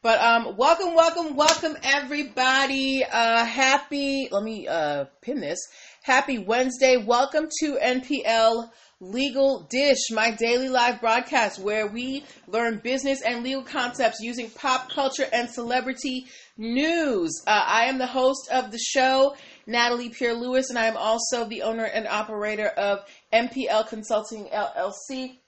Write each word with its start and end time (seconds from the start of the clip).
But 0.00 0.20
um, 0.20 0.56
welcome, 0.56 0.94
welcome, 0.94 1.34
welcome, 1.34 1.76
everybody. 1.82 3.02
Uh, 3.04 3.44
happy. 3.44 4.28
Let 4.30 4.44
me 4.44 4.68
uh 4.68 5.06
pin 5.22 5.40
this. 5.40 5.58
Happy 6.04 6.38
Wednesday. 6.38 6.98
Welcome 6.98 7.48
to 7.58 7.78
NPL 7.82 8.70
Legal 9.00 9.66
Dish, 9.68 9.98
my 10.12 10.30
daily 10.30 10.68
live 10.68 11.00
broadcast 11.00 11.58
where 11.58 11.88
we 11.88 12.22
learn 12.46 12.78
business 12.78 13.22
and 13.22 13.42
legal 13.42 13.64
concepts 13.64 14.20
using 14.20 14.50
pop 14.50 14.88
culture 14.92 15.26
and 15.32 15.50
celebrity 15.50 16.26
news. 16.56 17.42
Uh, 17.44 17.62
I 17.66 17.86
am 17.86 17.98
the 17.98 18.06
host 18.06 18.48
of 18.52 18.70
the 18.70 18.78
show, 18.78 19.34
Natalie 19.66 20.10
Pierre 20.10 20.34
Lewis, 20.34 20.70
and 20.70 20.78
I 20.78 20.86
am 20.86 20.96
also 20.96 21.44
the 21.44 21.62
owner 21.62 21.84
and 21.84 22.06
operator 22.06 22.68
of 22.68 23.00
NPL 23.32 23.88
Consulting 23.88 24.44
LLC 24.46 25.38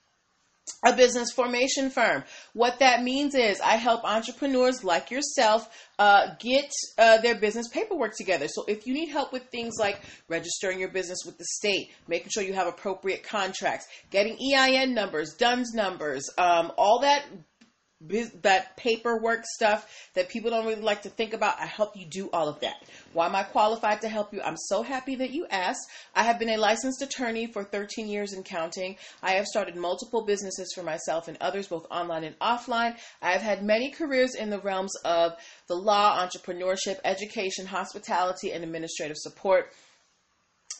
a 0.84 0.94
business 0.94 1.32
formation 1.32 1.90
firm. 1.90 2.24
What 2.52 2.78
that 2.80 3.02
means 3.02 3.34
is 3.34 3.60
I 3.60 3.76
help 3.76 4.04
entrepreneurs 4.04 4.84
like 4.84 5.10
yourself 5.10 5.68
uh, 5.98 6.34
get 6.38 6.70
uh, 6.98 7.18
their 7.18 7.34
business 7.34 7.68
paperwork 7.68 8.16
together. 8.16 8.48
So 8.48 8.64
if 8.66 8.86
you 8.86 8.94
need 8.94 9.10
help 9.10 9.32
with 9.32 9.44
things 9.44 9.74
like 9.78 10.00
registering 10.28 10.80
your 10.80 10.90
business 10.90 11.18
with 11.26 11.38
the 11.38 11.44
state, 11.44 11.92
making 12.08 12.30
sure 12.32 12.42
you 12.42 12.54
have 12.54 12.66
appropriate 12.66 13.22
contracts, 13.22 13.86
getting 14.10 14.36
EIN 14.54 14.94
numbers, 14.94 15.34
DUNS 15.38 15.74
numbers, 15.74 16.28
um, 16.38 16.72
all 16.76 17.00
that 17.02 17.24
that 18.00 18.76
paperwork 18.76 19.44
stuff 19.44 20.08
that 20.14 20.28
people 20.30 20.50
don't 20.50 20.64
really 20.64 20.80
like 20.80 21.02
to 21.02 21.10
think 21.10 21.34
about. 21.34 21.60
I 21.60 21.66
help 21.66 21.96
you 21.96 22.06
do 22.06 22.30
all 22.32 22.48
of 22.48 22.60
that. 22.60 22.82
Why 23.12 23.26
am 23.26 23.36
I 23.36 23.42
qualified 23.42 24.00
to 24.00 24.08
help 24.08 24.32
you? 24.32 24.40
I'm 24.40 24.56
so 24.56 24.82
happy 24.82 25.16
that 25.16 25.30
you 25.30 25.46
asked. 25.50 25.86
I 26.14 26.22
have 26.22 26.38
been 26.38 26.48
a 26.48 26.56
licensed 26.56 27.02
attorney 27.02 27.46
for 27.46 27.62
13 27.62 28.08
years 28.08 28.32
and 28.32 28.44
counting. 28.44 28.96
I 29.22 29.32
have 29.32 29.46
started 29.46 29.76
multiple 29.76 30.24
businesses 30.24 30.72
for 30.74 30.82
myself 30.82 31.28
and 31.28 31.36
others, 31.40 31.68
both 31.68 31.86
online 31.90 32.24
and 32.24 32.38
offline. 32.38 32.96
I 33.20 33.32
have 33.32 33.42
had 33.42 33.62
many 33.62 33.90
careers 33.90 34.34
in 34.34 34.48
the 34.48 34.60
realms 34.60 34.96
of 35.04 35.34
the 35.68 35.74
law, 35.74 36.26
entrepreneurship, 36.26 36.98
education, 37.04 37.66
hospitality, 37.66 38.52
and 38.52 38.64
administrative 38.64 39.18
support. 39.18 39.72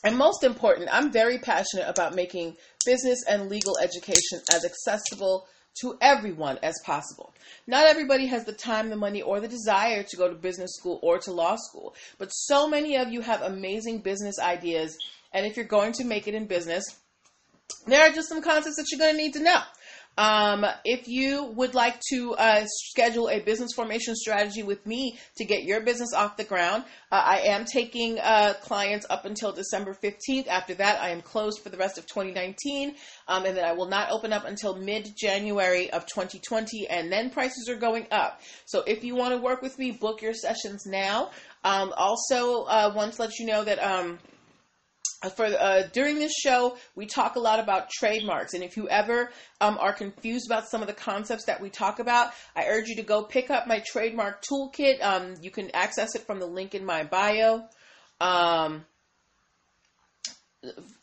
And 0.02 0.16
most 0.16 0.44
important, 0.44 0.88
I'm 0.90 1.12
very 1.12 1.36
passionate 1.36 1.86
about 1.86 2.14
making 2.14 2.56
business 2.86 3.22
and 3.28 3.50
legal 3.50 3.76
education 3.78 4.40
as 4.50 4.64
accessible 4.64 5.46
to 5.80 5.96
everyone 6.00 6.58
as 6.62 6.74
possible. 6.84 7.32
Not 7.66 7.86
everybody 7.86 8.26
has 8.26 8.44
the 8.44 8.52
time, 8.52 8.90
the 8.90 8.96
money, 8.96 9.22
or 9.22 9.40
the 9.40 9.48
desire 9.48 10.02
to 10.02 10.16
go 10.16 10.28
to 10.28 10.34
business 10.34 10.74
school 10.74 10.98
or 11.02 11.18
to 11.20 11.32
law 11.32 11.56
school, 11.56 11.94
but 12.18 12.28
so 12.28 12.68
many 12.68 12.96
of 12.96 13.10
you 13.12 13.20
have 13.20 13.42
amazing 13.42 14.00
business 14.00 14.38
ideas. 14.38 14.98
And 15.32 15.46
if 15.46 15.56
you're 15.56 15.66
going 15.66 15.92
to 15.94 16.04
make 16.04 16.26
it 16.26 16.34
in 16.34 16.46
business, 16.46 16.84
there 17.86 18.02
are 18.02 18.12
just 18.12 18.28
some 18.28 18.42
concepts 18.42 18.76
that 18.76 18.86
you're 18.90 18.98
going 18.98 19.16
to 19.16 19.22
need 19.22 19.34
to 19.34 19.42
know. 19.42 19.60
Um, 20.18 20.66
if 20.84 21.08
you 21.08 21.44
would 21.56 21.74
like 21.74 21.98
to 22.10 22.34
uh, 22.34 22.64
schedule 22.66 23.30
a 23.30 23.40
business 23.40 23.70
formation 23.74 24.14
strategy 24.14 24.62
with 24.62 24.84
me 24.84 25.18
to 25.36 25.44
get 25.44 25.62
your 25.64 25.80
business 25.80 26.12
off 26.14 26.36
the 26.36 26.44
ground, 26.44 26.84
uh, 27.10 27.22
I 27.24 27.38
am 27.46 27.64
taking 27.64 28.18
uh, 28.18 28.54
clients 28.60 29.06
up 29.08 29.24
until 29.24 29.52
December 29.52 29.96
15th. 30.02 30.46
After 30.48 30.74
that, 30.74 31.00
I 31.00 31.10
am 31.10 31.22
closed 31.22 31.62
for 31.62 31.70
the 31.70 31.78
rest 31.78 31.96
of 31.96 32.06
2019, 32.06 32.96
um, 33.28 33.46
and 33.46 33.56
then 33.56 33.64
I 33.64 33.72
will 33.72 33.88
not 33.88 34.10
open 34.10 34.32
up 34.32 34.44
until 34.44 34.76
mid 34.76 35.08
January 35.16 35.90
of 35.90 36.06
2020, 36.06 36.88
and 36.88 37.10
then 37.10 37.30
prices 37.30 37.68
are 37.68 37.76
going 37.76 38.06
up. 38.10 38.40
So 38.66 38.82
if 38.86 39.04
you 39.04 39.14
want 39.14 39.34
to 39.34 39.40
work 39.40 39.62
with 39.62 39.78
me, 39.78 39.92
book 39.92 40.20
your 40.20 40.34
sessions 40.34 40.84
now. 40.86 41.30
Um, 41.64 41.92
also, 41.96 42.64
uh, 42.64 42.92
want 42.94 43.14
to 43.14 43.22
let 43.22 43.38
you 43.38 43.46
know 43.46 43.64
that. 43.64 43.82
Um, 43.82 44.18
for 45.28 45.44
uh, 45.44 45.82
during 45.92 46.18
this 46.18 46.32
show, 46.32 46.76
we 46.94 47.04
talk 47.04 47.36
a 47.36 47.40
lot 47.40 47.60
about 47.60 47.90
trademarks, 47.90 48.54
and 48.54 48.64
if 48.64 48.76
you 48.76 48.88
ever 48.88 49.30
um, 49.60 49.76
are 49.78 49.92
confused 49.92 50.46
about 50.46 50.68
some 50.68 50.80
of 50.80 50.86
the 50.86 50.94
concepts 50.94 51.44
that 51.44 51.60
we 51.60 51.68
talk 51.68 51.98
about, 51.98 52.32
I 52.56 52.66
urge 52.68 52.88
you 52.88 52.96
to 52.96 53.02
go 53.02 53.22
pick 53.22 53.50
up 53.50 53.66
my 53.66 53.82
trademark 53.86 54.42
toolkit. 54.42 55.02
Um, 55.02 55.34
you 55.42 55.50
can 55.50 55.70
access 55.74 56.14
it 56.14 56.22
from 56.22 56.40
the 56.40 56.46
link 56.46 56.74
in 56.74 56.86
my 56.86 57.04
bio. 57.04 57.64
Um, 58.20 58.86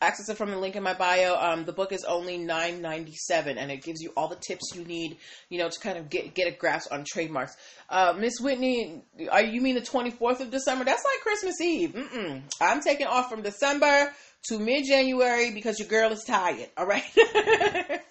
access 0.00 0.28
it 0.28 0.36
from 0.36 0.50
the 0.50 0.58
link 0.58 0.76
in 0.76 0.82
my 0.82 0.94
bio. 0.94 1.36
Um, 1.36 1.64
the 1.64 1.72
book 1.72 1.92
is 1.92 2.04
only 2.04 2.38
nine 2.38 2.80
ninety 2.80 3.14
seven, 3.14 3.58
and 3.58 3.70
it 3.70 3.82
gives 3.82 4.00
you 4.00 4.12
all 4.16 4.28
the 4.28 4.36
tips 4.36 4.72
you 4.74 4.84
need, 4.84 5.16
you 5.48 5.58
know, 5.58 5.68
to 5.68 5.80
kind 5.80 5.98
of 5.98 6.08
get 6.08 6.34
get 6.34 6.48
a 6.48 6.56
grasp 6.56 6.92
on 6.92 7.04
trademarks. 7.04 7.56
Uh, 7.88 8.14
Miss 8.16 8.34
Whitney, 8.40 9.02
are 9.30 9.42
you 9.42 9.60
mean 9.60 9.74
the 9.74 9.80
twenty 9.80 10.10
fourth 10.10 10.40
of 10.40 10.50
December? 10.50 10.84
That's 10.84 11.04
like 11.04 11.22
Christmas 11.22 11.60
Eve. 11.60 11.90
Mm-mm. 11.90 12.42
I'm 12.60 12.80
taking 12.80 13.06
off 13.06 13.28
from 13.28 13.42
December 13.42 14.12
to 14.48 14.58
mid 14.58 14.84
January 14.84 15.50
because 15.50 15.78
your 15.78 15.88
girl 15.88 16.12
is 16.12 16.24
tired. 16.24 16.68
All 16.76 16.86
right. 16.86 17.04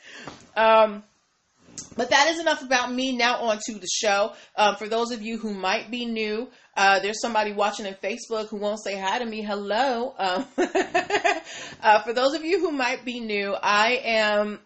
um, 0.55 1.03
but 1.95 2.09
that 2.09 2.27
is 2.29 2.39
enough 2.39 2.61
about 2.61 2.93
me. 2.93 3.15
Now 3.15 3.41
on 3.41 3.59
to 3.67 3.73
the 3.73 3.87
show. 3.87 4.33
Um, 4.55 4.75
for 4.75 4.87
those 4.87 5.11
of 5.11 5.21
you 5.21 5.37
who 5.37 5.53
might 5.53 5.89
be 5.89 6.05
new, 6.05 6.49
uh, 6.77 6.99
there's 6.99 7.19
somebody 7.19 7.53
watching 7.53 7.87
on 7.87 7.95
Facebook 7.95 8.49
who 8.49 8.57
won't 8.57 8.79
say 8.83 8.97
hi 8.97 9.17
to 9.17 9.25
me. 9.25 9.41
Hello. 9.41 10.13
Um, 10.17 10.45
uh, 11.81 12.01
for 12.03 12.13
those 12.13 12.35
of 12.35 12.45
you 12.45 12.59
who 12.59 12.71
might 12.71 13.03
be 13.03 13.19
new, 13.19 13.55
I 13.55 13.99
am 14.05 14.59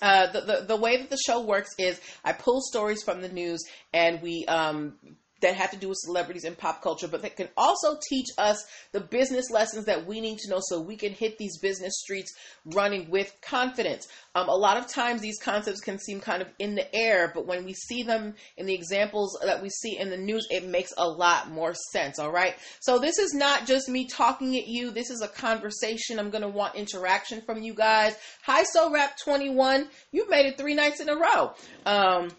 uh, 0.00 0.32
the, 0.32 0.40
the, 0.40 0.64
the 0.68 0.76
way 0.76 0.96
that 0.96 1.10
the 1.10 1.18
show 1.18 1.42
works 1.42 1.68
is 1.78 2.00
I 2.24 2.32
pull 2.32 2.62
stories 2.62 3.02
from 3.02 3.20
the 3.20 3.28
news 3.28 3.62
and 3.92 4.22
we 4.22 4.46
um, 4.46 4.94
that 5.40 5.54
have 5.54 5.70
to 5.70 5.76
do 5.76 5.88
with 5.88 5.98
celebrities 5.98 6.44
and 6.44 6.56
pop 6.56 6.82
culture, 6.82 7.08
but 7.08 7.22
that 7.22 7.36
can 7.36 7.48
also 7.56 7.98
teach 8.08 8.26
us 8.38 8.64
the 8.92 9.00
business 9.00 9.50
lessons 9.50 9.84
that 9.84 10.06
we 10.06 10.20
need 10.20 10.38
to 10.38 10.50
know 10.50 10.60
so 10.60 10.80
we 10.80 10.96
can 10.96 11.12
hit 11.12 11.38
these 11.38 11.58
business 11.58 11.94
streets 11.98 12.34
running 12.66 13.10
with 13.10 13.32
confidence. 13.40 14.08
Um, 14.34 14.48
a 14.48 14.54
lot 14.54 14.76
of 14.76 14.88
times 14.88 15.20
these 15.20 15.38
concepts 15.40 15.80
can 15.80 15.98
seem 15.98 16.20
kind 16.20 16.42
of 16.42 16.48
in 16.58 16.74
the 16.74 16.92
air, 16.94 17.30
but 17.34 17.46
when 17.46 17.64
we 17.64 17.74
see 17.74 18.02
them 18.02 18.34
in 18.56 18.66
the 18.66 18.74
examples 18.74 19.38
that 19.44 19.62
we 19.62 19.68
see 19.68 19.98
in 19.98 20.10
the 20.10 20.16
news, 20.16 20.46
it 20.50 20.66
makes 20.66 20.92
a 20.96 21.06
lot 21.06 21.50
more 21.50 21.74
sense, 21.92 22.18
all 22.18 22.32
right? 22.32 22.54
So 22.80 22.98
this 22.98 23.18
is 23.18 23.32
not 23.32 23.66
just 23.66 23.88
me 23.88 24.06
talking 24.06 24.56
at 24.56 24.66
you, 24.66 24.90
this 24.90 25.10
is 25.10 25.22
a 25.22 25.28
conversation. 25.28 26.18
I'm 26.18 26.30
to 26.42 26.48
want 26.48 26.74
interaction 26.74 27.42
from 27.42 27.62
you 27.62 27.74
guys. 27.74 28.16
Hi, 28.44 28.62
So 28.64 28.90
Rap 28.90 29.16
21. 29.22 29.88
You've 30.12 30.30
made 30.30 30.46
it 30.46 30.58
three 30.58 30.74
nights 30.74 31.00
in 31.00 31.08
a 31.08 31.16
row. 31.16 31.52
Um, 31.86 32.30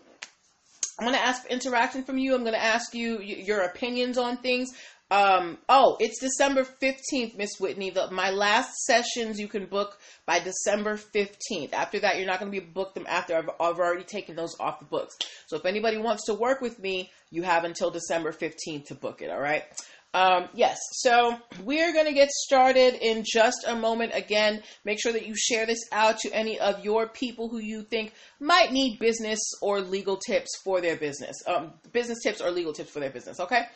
I'm 1.00 1.06
going 1.06 1.18
to 1.18 1.26
ask 1.26 1.44
for 1.44 1.50
interaction 1.50 2.04
from 2.04 2.18
you. 2.18 2.36
I'm 2.36 2.42
going 2.42 2.54
to 2.54 2.64
ask 2.64 2.94
you 2.94 3.22
your 3.22 3.62
opinions 3.62 4.18
on 4.18 4.36
things. 4.38 4.74
Um, 5.10 5.58
oh, 5.70 5.96
it's 6.02 6.20
December 6.20 6.64
15th, 6.64 7.38
Miss 7.38 7.52
Whitney. 7.58 7.90
The, 7.90 8.12
my 8.12 8.32
last 8.32 8.76
sessions 8.84 9.40
you 9.40 9.48
can 9.48 9.66
book 9.66 9.98
by 10.26 10.40
December 10.40 10.98
15th. 10.98 11.72
After 11.72 12.00
that, 12.02 12.18
you're 12.18 12.28
not 12.28 12.40
going 12.40 12.52
to 12.52 12.60
be 12.60 12.64
booked 12.64 12.96
them 12.96 13.08
after 13.08 13.36
I've, 13.36 13.50
I've 13.62 13.80
already 13.80 14.04
taken 14.04 14.36
those 14.36 14.58
off 14.60 14.80
the 14.80 14.86
books. 14.86 15.18
So 15.48 15.56
if 15.56 15.66
anybody 15.66 15.98
wants 15.98 16.26
to 16.26 16.34
work 16.34 16.60
with 16.60 16.78
me, 16.80 17.12
you 17.32 17.44
have 17.44 17.64
until 17.64 17.90
December 17.92 18.34
15th 18.34 18.88
to 18.88 18.96
book 18.96 19.22
it, 19.22 19.32
all 19.32 19.40
right? 19.40 19.64
Um, 20.14 20.50
yes, 20.56 20.80
so 20.94 21.38
we're 21.64 21.94
going 21.94 22.08
to 22.08 22.14
get 22.14 22.32
started 22.32 22.96
in 22.96 23.24
just 23.24 23.64
a 23.68 23.76
moment. 23.76 24.14
Again, 24.16 24.64
make 24.84 25.00
sure 25.00 25.14
that 25.14 25.28
you 25.28 25.36
share 25.38 25.68
this 25.68 25.88
out 25.92 26.18
to 26.20 26.32
any 26.32 26.60
of 26.60 26.84
your 26.84 27.08
people 27.08 27.48
who 27.48 27.60
you 27.60 27.84
think 27.84 28.14
might 28.40 28.72
need 28.72 28.98
business 28.98 29.40
or 29.62 29.82
legal 29.82 30.18
tips 30.18 30.50
for 30.64 30.82
their 30.82 30.96
business. 30.96 31.36
Um, 31.46 31.74
business 31.94 32.24
tips 32.24 32.42
or 32.42 32.50
legal 32.50 32.74
tips 32.74 32.90
for 32.90 33.00
their 33.00 33.12
business, 33.12 33.40
okay? 33.40 33.68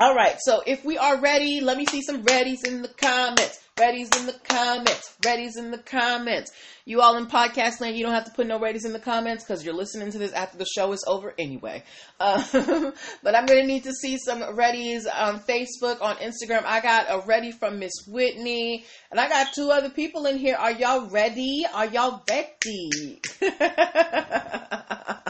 All 0.00 0.14
right, 0.14 0.36
so 0.38 0.62
if 0.64 0.84
we 0.84 0.96
are 0.96 1.18
ready, 1.18 1.60
let 1.60 1.76
me 1.76 1.84
see 1.84 2.02
some 2.02 2.22
readies 2.22 2.64
in 2.64 2.82
the 2.82 2.88
comments. 2.88 3.58
Readies 3.76 4.16
in 4.16 4.26
the 4.26 4.36
comments. 4.44 5.16
Readies 5.22 5.56
in 5.58 5.72
the 5.72 5.78
comments. 5.78 6.52
You 6.84 7.00
all 7.00 7.16
in 7.16 7.26
podcast 7.26 7.80
land, 7.80 7.96
you 7.96 8.04
don't 8.04 8.14
have 8.14 8.26
to 8.26 8.30
put 8.30 8.46
no 8.46 8.60
readies 8.60 8.84
in 8.84 8.92
the 8.92 9.00
comments 9.00 9.42
because 9.42 9.64
you're 9.64 9.74
listening 9.74 10.12
to 10.12 10.18
this 10.18 10.32
after 10.32 10.56
the 10.56 10.66
show 10.66 10.92
is 10.92 11.04
over 11.08 11.34
anyway. 11.36 11.82
Uh, 12.20 12.40
but 13.24 13.34
I'm 13.34 13.46
going 13.46 13.60
to 13.60 13.66
need 13.66 13.82
to 13.84 13.92
see 13.92 14.18
some 14.18 14.40
readies 14.40 15.02
on 15.12 15.40
Facebook, 15.40 16.00
on 16.00 16.14
Instagram. 16.18 16.62
I 16.64 16.80
got 16.80 17.06
a 17.08 17.26
ready 17.26 17.50
from 17.50 17.80
Miss 17.80 18.06
Whitney, 18.06 18.84
and 19.10 19.18
I 19.18 19.28
got 19.28 19.52
two 19.52 19.72
other 19.72 19.90
people 19.90 20.26
in 20.26 20.38
here. 20.38 20.54
Are 20.54 20.70
y'all 20.70 21.10
ready? 21.10 21.64
Are 21.74 21.86
y'all 21.86 22.22
ready? 22.30 23.20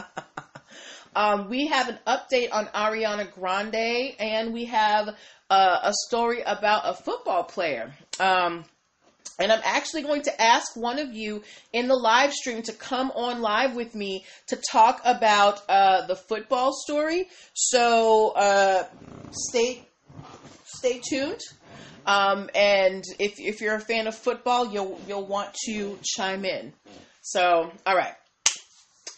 Um, 1.15 1.49
we 1.49 1.67
have 1.67 1.89
an 1.89 1.99
update 2.05 2.49
on 2.51 2.67
Ariana 2.67 3.31
Grande, 3.31 4.15
and 4.19 4.53
we 4.53 4.65
have 4.65 5.15
uh, 5.49 5.79
a 5.83 5.93
story 6.07 6.41
about 6.41 6.83
a 6.85 6.93
football 6.93 7.43
player. 7.43 7.93
Um, 8.19 8.65
and 9.39 9.51
I'm 9.51 9.61
actually 9.63 10.01
going 10.01 10.23
to 10.23 10.41
ask 10.41 10.75
one 10.75 10.99
of 10.99 11.13
you 11.13 11.43
in 11.71 11.87
the 11.87 11.95
live 11.95 12.33
stream 12.33 12.61
to 12.63 12.73
come 12.73 13.11
on 13.11 13.41
live 13.41 13.73
with 13.73 13.95
me 13.95 14.25
to 14.47 14.61
talk 14.71 15.01
about 15.05 15.61
uh, 15.69 16.05
the 16.07 16.15
football 16.15 16.73
story. 16.73 17.27
So 17.53 18.31
uh, 18.35 18.85
stay 19.31 19.87
stay 20.65 21.01
tuned. 21.09 21.39
Um, 22.05 22.49
and 22.53 23.03
if 23.17 23.39
if 23.39 23.61
you're 23.61 23.75
a 23.75 23.81
fan 23.81 24.07
of 24.07 24.15
football, 24.15 24.71
you'll 24.71 24.99
you'll 25.07 25.25
want 25.25 25.53
to 25.65 25.97
chime 26.03 26.43
in. 26.43 26.73
So 27.21 27.71
all 27.85 27.95
right. 27.95 28.15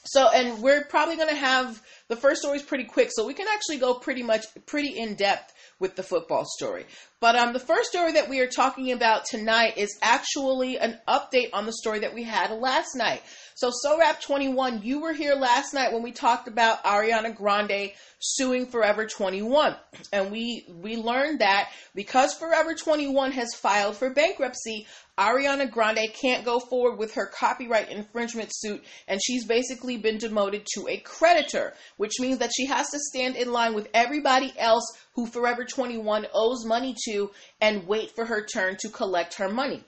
So 0.03 0.29
and 0.29 0.61
we're 0.61 0.83
probably 0.85 1.15
going 1.15 1.29
to 1.29 1.35
have 1.35 1.81
the 2.07 2.15
first 2.15 2.41
story 2.41 2.57
is 2.57 2.63
pretty 2.63 2.85
quick, 2.85 3.09
so 3.11 3.25
we 3.25 3.33
can 3.33 3.47
actually 3.47 3.77
go 3.77 3.93
pretty 3.93 4.23
much 4.23 4.45
pretty 4.65 4.97
in 4.97 5.15
depth 5.15 5.53
with 5.79 5.95
the 5.95 6.03
football 6.03 6.45
story. 6.45 6.85
But 7.19 7.35
um, 7.35 7.53
the 7.53 7.59
first 7.59 7.89
story 7.89 8.13
that 8.13 8.29
we 8.29 8.39
are 8.39 8.47
talking 8.47 8.91
about 8.91 9.25
tonight 9.25 9.77
is 9.77 9.97
actually 10.01 10.79
an 10.79 10.99
update 11.07 11.49
on 11.53 11.65
the 11.65 11.73
story 11.73 11.99
that 11.99 12.13
we 12.13 12.23
had 12.23 12.51
last 12.51 12.95
night. 12.95 13.21
So, 13.55 13.69
So 13.71 13.99
Rap 13.99 14.21
21, 14.21 14.81
you 14.83 15.01
were 15.01 15.13
here 15.13 15.35
last 15.35 15.73
night 15.73 15.91
when 15.91 16.03
we 16.03 16.11
talked 16.11 16.47
about 16.47 16.83
Ariana 16.83 17.35
Grande 17.35 17.91
suing 18.19 18.65
Forever 18.65 19.05
21. 19.05 19.75
And 20.13 20.31
we, 20.31 20.65
we 20.69 20.95
learned 20.95 21.39
that 21.39 21.69
because 21.93 22.33
Forever 22.33 22.73
21 22.75 23.31
has 23.33 23.53
filed 23.53 23.97
for 23.97 24.09
bankruptcy, 24.09 24.87
Ariana 25.17 25.69
Grande 25.69 26.11
can't 26.13 26.45
go 26.45 26.59
forward 26.59 26.97
with 26.97 27.13
her 27.15 27.25
copyright 27.27 27.91
infringement 27.91 28.49
suit, 28.53 28.83
and 29.07 29.19
she's 29.23 29.45
basically 29.45 29.97
been 29.97 30.17
demoted 30.17 30.65
to 30.73 30.87
a 30.87 30.97
creditor, 30.97 31.73
which 31.97 32.19
means 32.19 32.39
that 32.39 32.51
she 32.55 32.65
has 32.65 32.89
to 32.89 32.99
stand 32.99 33.35
in 33.35 33.51
line 33.51 33.73
with 33.73 33.89
everybody 33.93 34.53
else 34.57 34.85
who 35.13 35.27
Forever 35.27 35.65
21 35.65 36.27
owes 36.33 36.65
money 36.65 36.95
to 37.05 37.31
and 37.59 37.87
wait 37.87 38.11
for 38.15 38.25
her 38.25 38.45
turn 38.45 38.77
to 38.79 38.89
collect 38.89 39.35
her 39.35 39.49
money. 39.49 39.83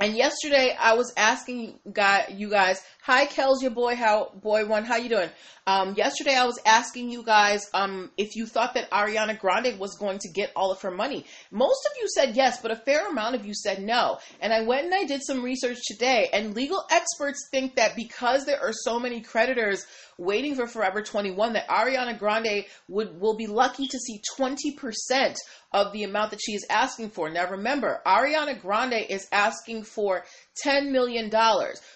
And 0.00 0.16
yesterday 0.16 0.76
I 0.78 0.94
was 0.94 1.12
asking 1.16 1.78
you 1.84 2.50
guys, 2.50 2.82
hi 3.02 3.26
Kels, 3.26 3.62
your 3.62 3.70
boy, 3.70 3.94
how 3.94 4.32
boy 4.42 4.66
one, 4.66 4.84
how 4.84 4.96
you 4.96 5.08
doing? 5.08 5.30
Um, 5.66 5.94
yesterday 5.94 6.34
I 6.34 6.44
was 6.44 6.58
asking 6.66 7.10
you 7.10 7.22
guys 7.22 7.70
um, 7.72 8.10
if 8.18 8.34
you 8.34 8.44
thought 8.44 8.74
that 8.74 8.90
Ariana 8.90 9.38
Grande 9.38 9.78
was 9.78 9.96
going 9.96 10.18
to 10.18 10.28
get 10.28 10.52
all 10.56 10.70
of 10.72 10.82
her 10.82 10.90
money. 10.90 11.24
Most 11.50 11.86
of 11.86 11.92
you 12.00 12.08
said 12.08 12.34
yes, 12.34 12.60
but 12.60 12.70
a 12.70 12.76
fair 12.76 13.08
amount 13.08 13.34
of 13.34 13.46
you 13.46 13.54
said 13.54 13.82
no. 13.82 14.18
And 14.40 14.52
I 14.52 14.62
went 14.62 14.86
and 14.86 14.94
I 14.94 15.04
did 15.04 15.22
some 15.24 15.42
research 15.42 15.78
today, 15.86 16.28
and 16.32 16.54
legal 16.54 16.84
experts 16.90 17.48
think 17.50 17.76
that 17.76 17.96
because 17.96 18.44
there 18.44 18.60
are 18.60 18.72
so 18.72 18.98
many 18.98 19.20
creditors 19.20 19.86
waiting 20.18 20.54
for 20.54 20.66
Forever 20.66 21.02
21 21.02 21.54
that 21.54 21.68
Ariana 21.68 22.18
Grande 22.18 22.64
would 22.88 23.20
will 23.20 23.36
be 23.36 23.46
lucky 23.46 23.86
to 23.86 23.98
see 23.98 24.20
20% 24.38 25.36
of 25.72 25.92
the 25.92 26.04
amount 26.04 26.30
that 26.30 26.40
she 26.40 26.52
is 26.52 26.64
asking 26.70 27.10
for. 27.10 27.28
Now 27.30 27.50
remember, 27.50 28.00
Ariana 28.06 28.60
Grande 28.60 29.04
is 29.08 29.26
asking 29.32 29.84
for 29.84 30.24
$10 30.64 30.90
million. 30.90 31.30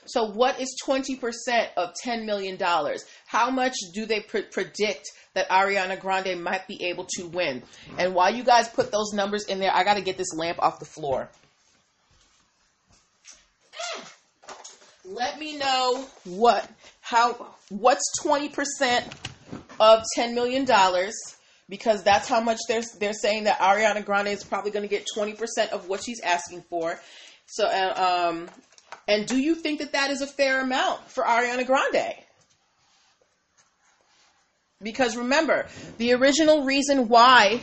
So 0.06 0.30
what 0.32 0.60
is 0.60 0.76
20% 0.84 1.68
of 1.76 1.94
$10 2.04 2.24
million? 2.24 2.58
How 3.26 3.50
much 3.50 3.76
do 3.94 4.06
they 4.06 4.20
pre- 4.20 4.42
predict 4.42 5.08
that 5.34 5.48
Ariana 5.48 6.00
Grande 6.00 6.42
might 6.42 6.66
be 6.66 6.84
able 6.86 7.06
to 7.16 7.24
win? 7.24 7.62
And 7.98 8.14
while 8.14 8.34
you 8.34 8.42
guys 8.42 8.68
put 8.68 8.90
those 8.90 9.12
numbers 9.12 9.44
in 9.44 9.60
there, 9.60 9.74
I 9.74 9.84
got 9.84 9.94
to 9.94 10.02
get 10.02 10.18
this 10.18 10.34
lamp 10.34 10.58
off 10.60 10.80
the 10.80 10.84
floor. 10.84 11.28
Let 15.04 15.38
me 15.38 15.56
know 15.56 16.04
what 16.24 16.68
how 17.08 17.54
what's 17.70 18.04
20% 18.22 19.12
of 19.80 20.02
10 20.14 20.34
million 20.34 20.64
dollars 20.64 21.14
because 21.68 22.02
that's 22.02 22.28
how 22.28 22.40
much 22.40 22.58
they're 22.68 22.82
they're 23.00 23.12
saying 23.12 23.44
that 23.44 23.58
Ariana 23.58 24.04
Grande 24.04 24.28
is 24.28 24.44
probably 24.44 24.70
going 24.70 24.82
to 24.82 24.88
get 24.88 25.06
20% 25.16 25.70
of 25.70 25.88
what 25.88 26.02
she's 26.02 26.20
asking 26.20 26.62
for. 26.68 27.00
So 27.46 27.66
uh, 27.66 28.28
um 28.28 28.48
and 29.06 29.26
do 29.26 29.38
you 29.38 29.54
think 29.54 29.78
that 29.80 29.92
that 29.92 30.10
is 30.10 30.20
a 30.20 30.26
fair 30.26 30.60
amount 30.60 31.10
for 31.10 31.24
Ariana 31.24 31.66
Grande? 31.66 32.14
Because 34.82 35.16
remember, 35.16 35.66
the 35.96 36.12
original 36.12 36.64
reason 36.64 37.08
why 37.08 37.60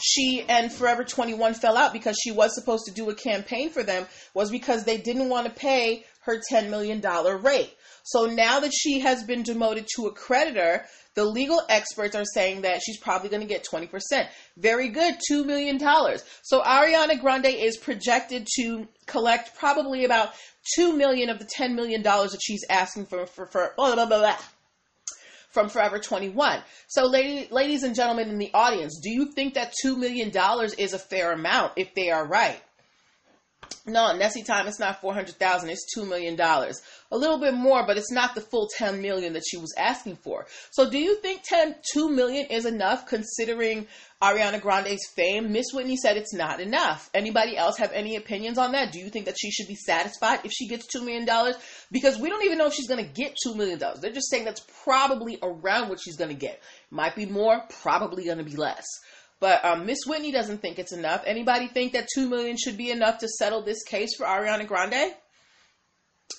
she 0.00 0.44
and 0.48 0.72
Forever 0.72 1.04
21 1.04 1.54
fell 1.54 1.76
out 1.76 1.92
because 1.92 2.16
she 2.22 2.30
was 2.30 2.54
supposed 2.54 2.86
to 2.86 2.92
do 2.92 3.08
a 3.10 3.14
campaign 3.14 3.70
for 3.70 3.82
them 3.82 4.06
was 4.34 4.50
because 4.50 4.84
they 4.84 4.98
didn't 4.98 5.28
want 5.28 5.46
to 5.46 5.52
pay 5.52 6.04
her 6.22 6.40
$10 6.52 6.68
million 6.68 7.00
rate. 7.42 7.74
So 8.08 8.24
now 8.24 8.60
that 8.60 8.72
she 8.72 9.00
has 9.00 9.22
been 9.22 9.42
demoted 9.42 9.86
to 9.96 10.06
a 10.06 10.12
creditor, 10.14 10.86
the 11.14 11.26
legal 11.26 11.60
experts 11.68 12.16
are 12.16 12.24
saying 12.24 12.62
that 12.62 12.80
she's 12.82 12.98
probably 12.98 13.28
going 13.28 13.42
to 13.42 13.46
get 13.46 13.66
20%. 13.70 13.90
Very 14.56 14.88
good, 14.88 15.16
$2 15.30 15.44
million. 15.44 15.78
So 16.40 16.62
Ariana 16.62 17.20
Grande 17.20 17.48
is 17.48 17.76
projected 17.76 18.48
to 18.56 18.88
collect 19.04 19.58
probably 19.58 20.06
about 20.06 20.30
2 20.76 20.96
million 20.96 21.28
of 21.28 21.38
the 21.38 21.44
10 21.44 21.74
million 21.74 22.00
dollars 22.00 22.32
that 22.32 22.40
she's 22.42 22.64
asking 22.70 23.04
for 23.04 23.26
for, 23.26 23.44
for 23.44 23.74
blah, 23.76 23.94
blah, 23.94 24.06
blah, 24.06 24.20
blah, 24.20 24.38
from 25.50 25.68
Forever 25.68 25.98
21. 25.98 26.62
So 26.86 27.04
lady, 27.04 27.48
ladies 27.50 27.82
and 27.82 27.94
gentlemen 27.94 28.30
in 28.30 28.38
the 28.38 28.52
audience, 28.54 28.98
do 29.02 29.10
you 29.10 29.32
think 29.34 29.52
that 29.52 29.74
2 29.82 29.98
million 29.98 30.30
dollars 30.30 30.72
is 30.72 30.94
a 30.94 30.98
fair 30.98 31.32
amount 31.32 31.74
if 31.76 31.94
they 31.94 32.08
are 32.08 32.26
right? 32.26 32.62
No, 33.88 34.14
Nessie 34.16 34.42
time 34.42 34.66
it's 34.66 34.78
not 34.78 35.00
four 35.00 35.14
hundred 35.14 35.36
thousand, 35.36 35.70
it's 35.70 35.86
two 35.92 36.04
million 36.04 36.36
dollars. 36.36 36.80
A 37.10 37.16
little 37.16 37.38
bit 37.38 37.54
more, 37.54 37.86
but 37.86 37.96
it's 37.96 38.12
not 38.12 38.34
the 38.34 38.40
full 38.42 38.68
ten 38.76 39.00
million 39.00 39.32
that 39.32 39.44
she 39.48 39.56
was 39.56 39.74
asking 39.78 40.16
for. 40.16 40.46
So 40.70 40.90
do 40.90 40.98
you 40.98 41.16
think 41.20 41.42
10, 41.44 41.76
2 41.94 42.10
million 42.10 42.46
is 42.46 42.66
enough 42.66 43.06
considering 43.06 43.86
Ariana 44.22 44.60
Grande's 44.60 45.06
fame? 45.16 45.52
Miss 45.52 45.72
Whitney 45.72 45.96
said 45.96 46.16
it's 46.16 46.34
not 46.34 46.60
enough. 46.60 47.08
Anybody 47.14 47.56
else 47.56 47.78
have 47.78 47.92
any 47.92 48.16
opinions 48.16 48.58
on 48.58 48.72
that? 48.72 48.92
Do 48.92 48.98
you 48.98 49.08
think 49.08 49.26
that 49.26 49.38
she 49.38 49.50
should 49.50 49.68
be 49.68 49.74
satisfied 49.74 50.40
if 50.44 50.52
she 50.52 50.68
gets 50.68 50.86
two 50.86 51.04
million 51.04 51.24
dollars? 51.24 51.56
Because 51.90 52.18
we 52.18 52.28
don't 52.28 52.44
even 52.44 52.58
know 52.58 52.66
if 52.66 52.74
she's 52.74 52.88
gonna 52.88 53.02
get 53.02 53.36
two 53.42 53.54
million 53.54 53.78
dollars. 53.78 54.00
They're 54.00 54.12
just 54.12 54.30
saying 54.30 54.44
that's 54.44 54.64
probably 54.84 55.38
around 55.42 55.88
what 55.88 56.00
she's 56.00 56.16
gonna 56.16 56.34
get. 56.34 56.60
Might 56.90 57.16
be 57.16 57.26
more, 57.26 57.62
probably 57.82 58.26
gonna 58.26 58.44
be 58.44 58.56
less. 58.56 58.84
But 59.40 59.64
um, 59.64 59.86
Miss 59.86 60.00
Whitney 60.06 60.32
doesn't 60.32 60.60
think 60.60 60.78
it's 60.78 60.92
enough. 60.92 61.22
Anybody 61.24 61.68
think 61.68 61.92
that 61.92 62.08
two 62.12 62.28
million 62.28 62.56
should 62.56 62.76
be 62.76 62.90
enough 62.90 63.18
to 63.18 63.28
settle 63.28 63.62
this 63.62 63.84
case 63.84 64.16
for 64.16 64.26
Ariana 64.26 64.66
Grande? 64.66 65.14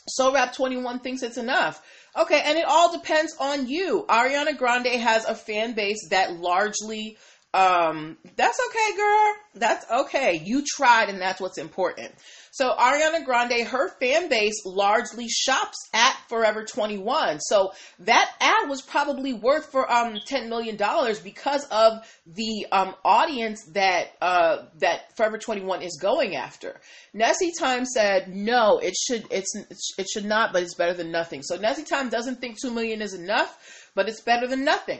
So 0.07 0.33
Rap 0.33 0.53
21 0.53 0.99
thinks 0.99 1.23
it's 1.23 1.37
enough. 1.37 1.81
Okay, 2.17 2.41
and 2.43 2.57
it 2.57 2.65
all 2.67 2.91
depends 2.91 3.35
on 3.39 3.67
you. 3.67 4.05
Ariana 4.09 4.57
Grande 4.57 4.87
has 4.87 5.25
a 5.25 5.35
fan 5.35 5.73
base 5.73 6.09
that 6.09 6.33
largely 6.33 7.17
um 7.53 8.15
that's 8.35 8.59
okay 8.69 8.95
girl. 8.95 9.33
That's 9.55 9.85
okay. 9.91 10.41
You 10.43 10.63
tried 10.63 11.09
and 11.09 11.19
that's 11.19 11.41
what's 11.41 11.57
important. 11.57 12.11
So 12.51 12.75
ariana 12.75 13.25
grande 13.25 13.65
her 13.67 13.89
fan 13.99 14.29
base 14.29 14.65
largely 14.65 15.27
shops 15.27 15.77
at 15.93 16.15
forever 16.27 16.63
21 16.63 17.39
so 17.39 17.71
that 17.99 18.31
ad 18.39 18.69
was 18.69 18.83
probably 18.83 19.33
worth 19.33 19.71
for 19.71 19.91
um 19.91 20.19
10 20.27 20.49
million 20.49 20.75
dollars 20.75 21.19
because 21.19 21.65
of 21.71 22.05
the 22.27 22.67
um 22.71 22.93
audience 23.03 23.63
that 23.73 24.09
uh 24.21 24.65
that 24.77 25.15
forever 25.17 25.39
21 25.39 25.81
is 25.81 25.97
going 25.99 26.35
after. 26.35 26.79
Nessie 27.13 27.53
time 27.57 27.85
said 27.85 28.27
no 28.27 28.77
it 28.77 28.93
should 28.95 29.25
it's 29.31 29.55
it 29.97 30.07
should 30.07 30.25
not 30.25 30.53
but 30.53 30.61
it's 30.61 30.75
better 30.75 30.93
than 30.93 31.11
nothing. 31.11 31.41
So 31.41 31.55
nessie 31.55 31.83
time 31.83 32.09
doesn't 32.09 32.41
think 32.41 32.61
2 32.61 32.69
million 32.69 33.01
is 33.01 33.15
enough 33.15 33.89
but 33.95 34.07
it's 34.07 34.21
better 34.21 34.45
than 34.45 34.63
nothing. 34.63 34.99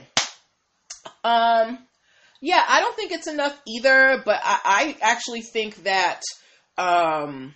Um 1.24 1.86
yeah, 2.41 2.63
I 2.68 2.80
don't 2.81 2.95
think 2.95 3.12
it's 3.12 3.27
enough 3.27 3.59
either, 3.68 4.21
but 4.24 4.39
I, 4.44 4.59
I 4.63 4.97
actually 5.01 5.41
think 5.41 5.83
that 5.83 6.21
um, 6.77 7.53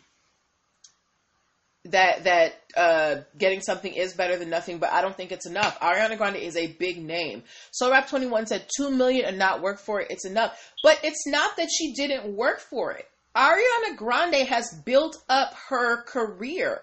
that 1.85 2.24
that 2.25 2.53
uh, 2.75 3.21
getting 3.38 3.62
something 3.62 3.94
is 3.94 4.13
better 4.13 4.38
than 4.38 4.50
nothing, 4.50 4.80
but 4.80 4.91
I 4.91 5.01
don't 5.01 5.15
think 5.15 5.31
it's 5.31 5.45
enough. 5.45 5.80
Ariana 5.80 6.18
Grande 6.18 6.38
is 6.38 6.57
a 6.57 6.68
big 6.68 7.01
name. 7.01 7.44
So 7.71 7.91
Rap 7.91 8.07
21 8.07 8.47
said 8.47 8.68
2 8.77 8.91
million 8.91 9.25
and 9.25 9.37
not 9.37 9.61
work 9.61 9.80
for 9.80 10.02
it, 10.02 10.07
it's 10.09 10.25
enough. 10.25 10.57
But 10.81 10.99
it's 11.04 11.28
not 11.28 11.57
that 11.57 11.69
she 11.69 11.94
didn't 11.94 12.35
work 12.35 12.59
for 12.59 12.92
it. 12.92 13.07
Ariana 13.35 13.95
Grande 13.95 14.47
has 14.47 14.73
built 14.85 15.18
up 15.30 15.54
her 15.69 16.04
career 16.04 16.81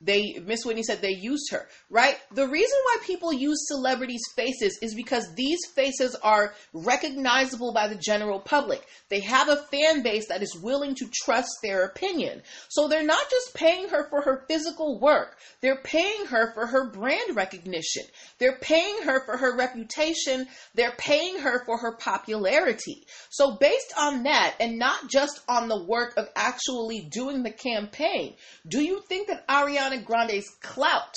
they 0.00 0.38
Miss 0.44 0.64
Whitney 0.64 0.82
said 0.82 1.00
they 1.00 1.14
used 1.14 1.50
her, 1.52 1.66
right? 1.88 2.16
The 2.32 2.46
reason 2.46 2.78
why 2.84 2.98
people 3.04 3.32
use 3.32 3.66
celebrities' 3.66 4.22
faces 4.36 4.78
is 4.82 4.94
because 4.94 5.34
these 5.34 5.58
faces 5.74 6.14
are 6.22 6.52
recognizable 6.74 7.72
by 7.72 7.88
the 7.88 7.94
general 7.94 8.38
public. 8.38 8.86
They 9.08 9.20
have 9.20 9.48
a 9.48 9.56
fan 9.56 10.02
base 10.02 10.28
that 10.28 10.42
is 10.42 10.58
willing 10.62 10.94
to 10.96 11.08
trust 11.24 11.50
their 11.62 11.84
opinion. 11.84 12.42
So 12.68 12.88
they're 12.88 13.04
not 13.04 13.30
just 13.30 13.54
paying 13.54 13.88
her 13.88 14.06
for 14.10 14.20
her 14.20 14.44
physical 14.48 15.00
work. 15.00 15.38
They're 15.62 15.80
paying 15.82 16.26
her 16.26 16.52
for 16.52 16.66
her 16.66 16.90
brand 16.90 17.34
recognition. 17.34 18.04
They're 18.38 18.58
paying 18.58 19.02
her 19.04 19.24
for 19.24 19.38
her 19.38 19.56
reputation. 19.56 20.46
They're 20.74 20.94
paying 20.98 21.38
her 21.38 21.64
for 21.64 21.78
her 21.78 21.96
popularity. 21.96 23.06
So 23.30 23.56
based 23.56 23.94
on 23.96 24.24
that 24.24 24.56
and 24.60 24.78
not 24.78 25.08
just 25.08 25.40
on 25.48 25.68
the 25.68 25.82
work 25.84 26.18
of 26.18 26.28
actually 26.36 27.08
doing 27.10 27.42
the 27.42 27.50
campaign, 27.50 28.34
do 28.68 28.82
you 28.82 29.00
think 29.08 29.28
that 29.28 29.48
Ariana 29.48 29.85
Ariana 29.86 30.04
Grande's 30.04 30.48
clout 30.60 31.14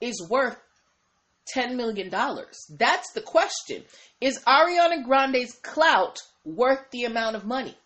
is 0.00 0.26
worth 0.28 0.56
$10 1.56 1.76
million? 1.76 2.10
That's 2.10 3.12
the 3.12 3.20
question. 3.20 3.84
Is 4.20 4.40
Ariana 4.46 5.04
Grande's 5.04 5.54
clout 5.62 6.20
worth 6.44 6.90
the 6.90 7.04
amount 7.04 7.36
of 7.36 7.44
money? 7.44 7.76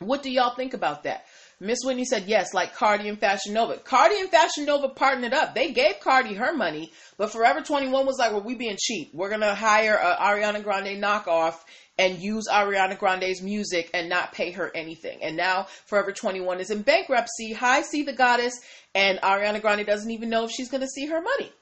What 0.00 0.22
do 0.22 0.30
y'all 0.30 0.54
think 0.54 0.74
about 0.74 1.04
that? 1.04 1.24
Miss 1.60 1.80
Whitney 1.84 2.04
said 2.04 2.24
yes, 2.26 2.54
like 2.54 2.74
Cardi 2.74 3.08
and 3.08 3.18
Fashion 3.18 3.52
Nova. 3.52 3.78
Cardi 3.78 4.20
and 4.20 4.30
Fashion 4.30 4.64
Nova 4.64 4.88
partnered 4.88 5.32
up. 5.32 5.54
They 5.54 5.72
gave 5.72 5.98
Cardi 6.00 6.34
her 6.34 6.54
money, 6.54 6.92
but 7.16 7.32
Forever 7.32 7.62
21 7.62 8.06
was 8.06 8.16
like, 8.18 8.32
well, 8.32 8.42
we 8.42 8.54
being 8.54 8.76
cheap. 8.78 9.10
We're 9.12 9.28
going 9.28 9.40
to 9.40 9.54
hire 9.54 9.96
a 9.96 10.16
Ariana 10.16 10.62
Grande 10.62 11.02
knockoff 11.02 11.56
and 11.98 12.18
use 12.18 12.46
Ariana 12.48 12.96
Grande's 12.96 13.42
music 13.42 13.90
and 13.92 14.08
not 14.08 14.32
pay 14.32 14.52
her 14.52 14.70
anything. 14.74 15.18
And 15.22 15.36
now 15.36 15.64
Forever 15.86 16.12
21 16.12 16.60
is 16.60 16.70
in 16.70 16.82
bankruptcy. 16.82 17.52
Hi, 17.54 17.82
see 17.82 18.04
the 18.04 18.12
goddess. 18.12 18.60
And 18.94 19.18
Ariana 19.20 19.60
Grande 19.60 19.84
doesn't 19.84 20.10
even 20.10 20.30
know 20.30 20.44
if 20.44 20.52
she's 20.52 20.70
going 20.70 20.82
to 20.82 20.88
see 20.88 21.06
her 21.06 21.20
money. 21.20 21.52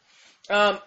Um, 0.51 0.79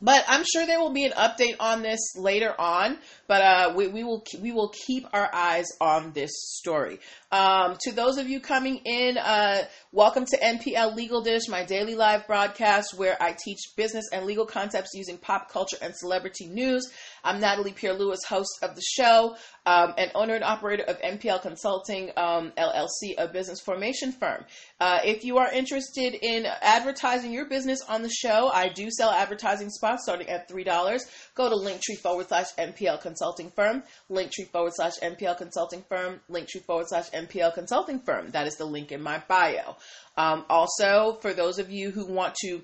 but 0.00 0.24
I'm 0.28 0.44
sure 0.44 0.66
there 0.66 0.80
will 0.80 0.92
be 0.92 1.04
an 1.04 1.12
update 1.12 1.56
on 1.58 1.82
this 1.82 2.00
later 2.16 2.54
on. 2.58 2.98
But 3.26 3.42
uh, 3.42 3.72
we, 3.76 3.88
we 3.88 4.04
will 4.04 4.24
we 4.40 4.52
will 4.52 4.72
keep 4.86 5.06
our 5.12 5.28
eyes 5.34 5.66
on 5.80 6.12
this 6.12 6.30
story. 6.56 6.98
Um, 7.30 7.76
to 7.82 7.92
those 7.92 8.16
of 8.16 8.26
you 8.26 8.40
coming 8.40 8.76
in, 8.86 9.18
uh, 9.18 9.64
welcome 9.92 10.24
to 10.24 10.38
NPL 10.38 10.96
Legal 10.96 11.20
Dish, 11.20 11.42
my 11.46 11.62
daily 11.62 11.94
live 11.94 12.26
broadcast 12.26 12.94
where 12.96 13.22
I 13.22 13.36
teach 13.44 13.58
business 13.76 14.06
and 14.12 14.24
legal 14.24 14.46
concepts 14.46 14.92
using 14.94 15.18
pop 15.18 15.50
culture 15.50 15.76
and 15.82 15.94
celebrity 15.94 16.46
news. 16.46 16.90
I'm 17.22 17.38
Natalie 17.38 17.72
Pierre 17.72 17.92
Lewis, 17.92 18.20
host 18.26 18.48
of 18.62 18.74
the 18.74 18.80
show, 18.80 19.36
um, 19.66 19.92
and 19.98 20.10
owner 20.14 20.36
and 20.36 20.44
operator 20.44 20.84
of 20.84 20.98
NPL 21.02 21.42
Consulting 21.42 22.10
um, 22.16 22.52
LLC, 22.56 23.12
a 23.18 23.28
business 23.28 23.60
formation 23.60 24.12
firm. 24.12 24.46
Uh, 24.80 25.00
if 25.04 25.22
you 25.22 25.36
are 25.36 25.52
interested 25.52 26.14
in 26.14 26.46
advertising 26.62 27.30
your 27.30 27.44
business 27.44 27.80
on 27.86 28.00
the 28.00 28.08
show, 28.08 28.48
I 28.48 28.70
do 28.70 28.90
sell 28.90 29.10
advertising 29.10 29.67
spots 29.70 30.04
starting 30.04 30.28
at 30.28 30.48
$3. 30.48 31.00
Go 31.34 31.48
to 31.48 31.54
linktree 31.56 31.98
forward 31.98 32.28
slash 32.28 32.46
NPL 32.58 33.00
Consulting 33.00 33.50
Firm, 33.50 33.82
linktree 34.10 34.48
forward 34.48 34.72
slash 34.74 34.98
NPL 35.02 35.38
Consulting 35.38 35.84
Firm, 35.88 36.20
linktree 36.30 36.64
forward 36.64 36.86
slash 36.88 37.10
NPL 37.10 37.54
Consulting 37.54 38.00
Firm. 38.00 38.30
That 38.30 38.46
is 38.46 38.56
the 38.56 38.64
link 38.64 38.92
in 38.92 39.02
my 39.02 39.22
bio. 39.28 39.76
Um, 40.16 40.44
also, 40.48 41.18
for 41.20 41.32
those 41.32 41.58
of 41.58 41.70
you 41.70 41.90
who 41.90 42.06
want 42.06 42.34
to 42.42 42.62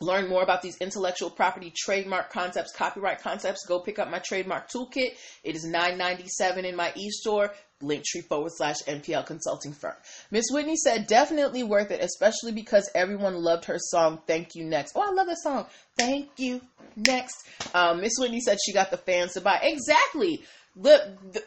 learn 0.00 0.28
more 0.28 0.42
about 0.42 0.62
these 0.62 0.76
intellectual 0.78 1.30
property 1.30 1.72
trademark 1.74 2.30
concepts 2.30 2.72
copyright 2.74 3.20
concepts 3.20 3.64
go 3.66 3.80
pick 3.80 3.98
up 3.98 4.10
my 4.10 4.18
trademark 4.18 4.68
toolkit 4.68 5.12
it 5.44 5.56
is 5.56 5.64
$9.97 5.64 6.64
in 6.64 6.76
my 6.76 6.92
e-store 6.96 7.52
linktree 7.82 8.24
forward 8.28 8.52
slash 8.54 8.76
npl 8.86 9.24
consulting 9.26 9.72
firm. 9.72 9.94
Miss 10.30 10.44
whitney 10.50 10.76
said 10.76 11.06
definitely 11.06 11.62
worth 11.62 11.90
it 11.90 12.02
especially 12.02 12.52
because 12.52 12.90
everyone 12.94 13.34
loved 13.34 13.66
her 13.66 13.78
song 13.78 14.20
thank 14.26 14.54
you 14.54 14.64
next. 14.64 14.92
Oh 14.94 15.02
i 15.02 15.10
love 15.12 15.26
that 15.26 15.38
song. 15.38 15.66
Thank 15.98 16.30
you 16.36 16.60
next. 16.96 17.46
Um, 17.74 18.00
miss 18.00 18.12
whitney 18.18 18.40
said 18.40 18.58
she 18.64 18.72
got 18.72 18.90
the 18.90 18.96
fans 18.96 19.34
to 19.34 19.40
buy. 19.40 19.60
Exactly. 19.62 20.44
The, 20.76 21.16
the 21.32 21.42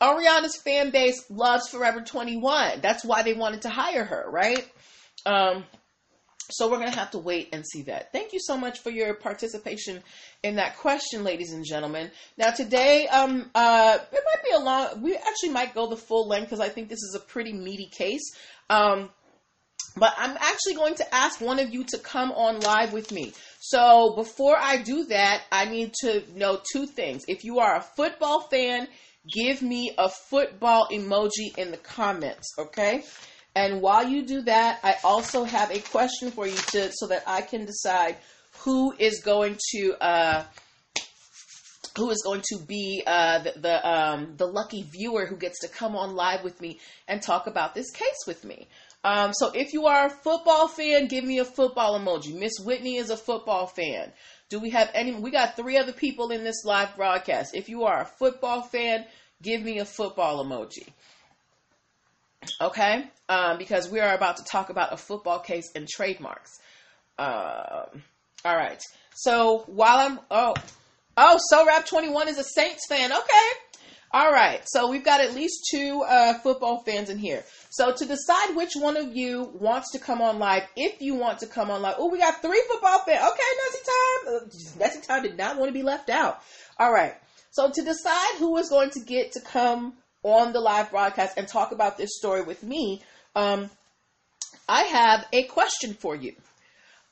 ariana's 0.00 0.56
fan 0.62 0.90
base 0.90 1.24
loves 1.30 1.68
forever 1.68 2.00
21 2.00 2.80
that's 2.80 3.04
why 3.04 3.22
they 3.22 3.32
wanted 3.32 3.62
to 3.62 3.68
hire 3.68 4.04
her 4.04 4.24
right? 4.28 4.68
Um, 5.24 5.64
so 6.50 6.70
we're 6.70 6.78
going 6.78 6.92
to 6.92 6.98
have 6.98 7.12
to 7.12 7.18
wait 7.18 7.48
and 7.52 7.66
see 7.66 7.82
that. 7.82 8.12
Thank 8.12 8.32
you 8.32 8.40
so 8.40 8.56
much 8.56 8.80
for 8.80 8.90
your 8.90 9.14
participation 9.14 10.02
in 10.42 10.56
that 10.56 10.76
question, 10.78 11.24
ladies 11.24 11.52
and 11.52 11.64
gentlemen. 11.64 12.10
Now 12.36 12.50
today, 12.50 13.06
um, 13.08 13.50
uh, 13.54 13.98
it 14.12 14.22
might 14.24 14.44
be 14.44 14.50
a 14.54 14.58
long. 14.58 15.02
We 15.02 15.16
actually 15.16 15.50
might 15.50 15.74
go 15.74 15.88
the 15.88 15.96
full 15.96 16.28
length 16.28 16.46
because 16.46 16.60
I 16.60 16.68
think 16.68 16.88
this 16.88 17.02
is 17.02 17.14
a 17.16 17.20
pretty 17.20 17.52
meaty 17.52 17.88
case. 17.90 18.32
Um, 18.68 19.10
but 19.96 20.14
I'm 20.16 20.36
actually 20.40 20.74
going 20.74 20.94
to 20.96 21.14
ask 21.14 21.40
one 21.40 21.58
of 21.58 21.72
you 21.72 21.84
to 21.84 21.98
come 21.98 22.32
on 22.32 22.60
live 22.60 22.92
with 22.92 23.12
me. 23.12 23.34
So 23.60 24.14
before 24.16 24.56
I 24.58 24.78
do 24.82 25.04
that, 25.06 25.42
I 25.52 25.66
need 25.66 25.92
to 26.00 26.22
know 26.34 26.60
two 26.72 26.86
things. 26.86 27.24
If 27.28 27.44
you 27.44 27.58
are 27.58 27.76
a 27.76 27.82
football 27.82 28.40
fan, 28.40 28.88
give 29.30 29.62
me 29.62 29.94
a 29.98 30.08
football 30.08 30.88
emoji 30.90 31.56
in 31.56 31.70
the 31.70 31.76
comments, 31.76 32.48
okay? 32.58 33.04
And 33.54 33.82
while 33.82 34.06
you 34.08 34.22
do 34.22 34.42
that, 34.42 34.80
I 34.82 34.96
also 35.04 35.44
have 35.44 35.70
a 35.70 35.80
question 35.80 36.30
for 36.30 36.46
you 36.46 36.56
to 36.56 36.90
so 36.92 37.06
that 37.08 37.22
I 37.26 37.42
can 37.42 37.66
decide 37.66 38.16
who 38.60 38.94
is 38.98 39.20
going 39.20 39.58
to 39.72 39.94
uh, 40.00 40.44
who 41.96 42.10
is 42.10 42.22
going 42.24 42.42
to 42.52 42.58
be 42.58 43.02
uh, 43.06 43.40
the 43.40 43.52
the, 43.56 43.88
um, 43.88 44.34
the 44.36 44.46
lucky 44.46 44.82
viewer 44.82 45.26
who 45.26 45.36
gets 45.36 45.60
to 45.60 45.68
come 45.68 45.96
on 45.96 46.14
live 46.14 46.42
with 46.42 46.60
me 46.60 46.80
and 47.06 47.20
talk 47.20 47.46
about 47.46 47.74
this 47.74 47.90
case 47.90 48.24
with 48.26 48.44
me. 48.44 48.68
Um, 49.04 49.32
so 49.34 49.50
if 49.52 49.72
you 49.72 49.86
are 49.86 50.06
a 50.06 50.10
football 50.10 50.68
fan, 50.68 51.08
give 51.08 51.24
me 51.24 51.38
a 51.40 51.44
football 51.44 51.98
emoji. 51.98 52.38
Miss 52.38 52.58
Whitney 52.60 52.96
is 52.96 53.10
a 53.10 53.16
football 53.16 53.66
fan. 53.66 54.12
Do 54.48 54.60
we 54.60 54.70
have 54.70 54.90
any? 54.94 55.14
We 55.14 55.30
got 55.30 55.56
three 55.56 55.76
other 55.76 55.92
people 55.92 56.30
in 56.30 56.44
this 56.44 56.64
live 56.64 56.96
broadcast. 56.96 57.54
If 57.54 57.68
you 57.68 57.84
are 57.84 58.02
a 58.02 58.06
football 58.06 58.62
fan, 58.62 59.04
give 59.42 59.62
me 59.62 59.78
a 59.80 59.84
football 59.84 60.44
emoji. 60.44 60.88
Okay, 62.60 63.04
um, 63.28 63.58
because 63.58 63.90
we 63.90 64.00
are 64.00 64.14
about 64.14 64.36
to 64.38 64.44
talk 64.44 64.70
about 64.70 64.92
a 64.92 64.96
football 64.96 65.38
case 65.38 65.70
and 65.74 65.88
trademarks. 65.88 66.58
Uh, 67.18 67.86
all 68.44 68.56
right. 68.56 68.82
So 69.14 69.64
while 69.66 69.98
I'm 70.10 70.20
oh 70.30 70.54
oh 71.16 71.38
so 71.48 71.66
rap 71.66 71.86
twenty 71.86 72.08
one 72.08 72.28
is 72.28 72.38
a 72.38 72.44
Saints 72.44 72.86
fan. 72.88 73.12
Okay. 73.12 73.48
All 74.14 74.30
right. 74.30 74.60
So 74.66 74.90
we've 74.90 75.04
got 75.04 75.20
at 75.20 75.34
least 75.34 75.68
two 75.70 76.02
uh, 76.02 76.34
football 76.40 76.82
fans 76.84 77.08
in 77.08 77.16
here. 77.16 77.44
So 77.70 77.94
to 77.94 78.04
decide 78.04 78.54
which 78.54 78.72
one 78.74 78.98
of 78.98 79.16
you 79.16 79.50
wants 79.54 79.92
to 79.92 79.98
come 79.98 80.20
on 80.20 80.38
live, 80.38 80.64
if 80.76 81.00
you 81.00 81.14
want 81.14 81.38
to 81.38 81.46
come 81.46 81.70
on 81.70 81.80
live, 81.80 81.94
oh, 81.98 82.10
we 82.10 82.18
got 82.18 82.42
three 82.42 82.62
football 82.68 82.98
fans. 83.06 83.22
Okay, 83.22 83.42
Nessie 83.64 83.84
time. 83.86 84.34
Uh, 84.34 84.84
Nessie 84.84 85.00
time 85.00 85.22
did 85.22 85.38
not 85.38 85.56
want 85.56 85.70
to 85.70 85.72
be 85.72 85.82
left 85.82 86.10
out. 86.10 86.40
All 86.78 86.92
right. 86.92 87.14
So 87.52 87.70
to 87.70 87.82
decide 87.82 88.34
who 88.38 88.56
is 88.58 88.68
going 88.68 88.90
to 88.90 89.00
get 89.00 89.32
to 89.32 89.40
come 89.40 89.94
on 90.22 90.52
the 90.52 90.60
live 90.60 90.90
broadcast 90.90 91.36
and 91.36 91.48
talk 91.48 91.72
about 91.72 91.98
this 91.98 92.16
story 92.16 92.42
with 92.42 92.62
me, 92.62 93.02
um, 93.34 93.70
I 94.68 94.82
have 94.84 95.26
a 95.32 95.44
question 95.44 95.94
for 95.94 96.14
you. 96.14 96.34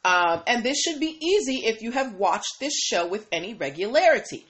Um, 0.05 0.43
and 0.47 0.65
this 0.65 0.81
should 0.81 0.99
be 0.99 1.19
easy 1.21 1.67
if 1.67 1.83
you 1.83 1.93
have 1.93 2.15
watched 2.15 2.59
this 2.59 2.75
show 2.75 3.07
with 3.07 3.27
any 3.31 3.55
regularity. 3.55 4.47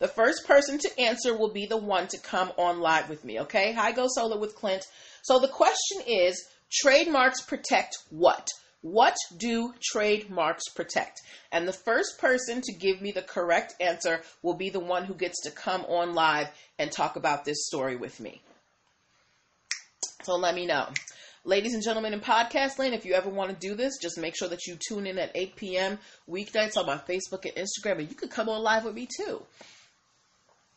The 0.00 0.08
first 0.08 0.46
person 0.46 0.78
to 0.78 1.00
answer 1.00 1.36
will 1.36 1.52
be 1.52 1.66
the 1.66 1.76
one 1.76 2.08
to 2.08 2.18
come 2.18 2.52
on 2.56 2.80
live 2.80 3.08
with 3.08 3.24
me, 3.24 3.40
okay? 3.40 3.72
Hi, 3.72 3.92
Go 3.92 4.06
Solo 4.08 4.38
with 4.38 4.54
Clint. 4.54 4.84
So 5.22 5.38
the 5.38 5.48
question 5.48 6.02
is 6.06 6.44
trademarks 6.70 7.40
protect 7.42 7.96
what? 8.10 8.48
What 8.80 9.16
do 9.36 9.74
trademarks 9.82 10.68
protect? 10.74 11.20
And 11.50 11.66
the 11.66 11.72
first 11.72 12.18
person 12.18 12.60
to 12.62 12.72
give 12.72 13.00
me 13.02 13.10
the 13.10 13.22
correct 13.22 13.74
answer 13.80 14.22
will 14.42 14.54
be 14.54 14.70
the 14.70 14.80
one 14.80 15.04
who 15.04 15.14
gets 15.14 15.42
to 15.42 15.50
come 15.50 15.84
on 15.86 16.14
live 16.14 16.48
and 16.78 16.92
talk 16.92 17.16
about 17.16 17.44
this 17.44 17.66
story 17.66 17.96
with 17.96 18.20
me. 18.20 18.40
So 20.22 20.36
let 20.36 20.54
me 20.54 20.66
know. 20.66 20.88
Ladies 21.44 21.74
and 21.74 21.82
gentlemen 21.82 22.12
in 22.12 22.20
podcast 22.20 22.78
land, 22.78 22.94
if 22.94 23.04
you 23.04 23.14
ever 23.14 23.30
want 23.30 23.50
to 23.50 23.68
do 23.68 23.74
this, 23.74 23.96
just 23.98 24.18
make 24.18 24.36
sure 24.36 24.48
that 24.48 24.66
you 24.66 24.76
tune 24.76 25.06
in 25.06 25.18
at 25.18 25.32
8 25.34 25.56
p.m. 25.56 25.98
weeknights 26.28 26.76
on 26.76 26.86
my 26.86 26.98
Facebook 26.98 27.46
and 27.46 27.54
Instagram, 27.54 28.00
and 28.00 28.08
you 28.08 28.14
could 28.14 28.30
come 28.30 28.48
on 28.48 28.62
live 28.62 28.84
with 28.84 28.94
me 28.94 29.08
too. 29.16 29.42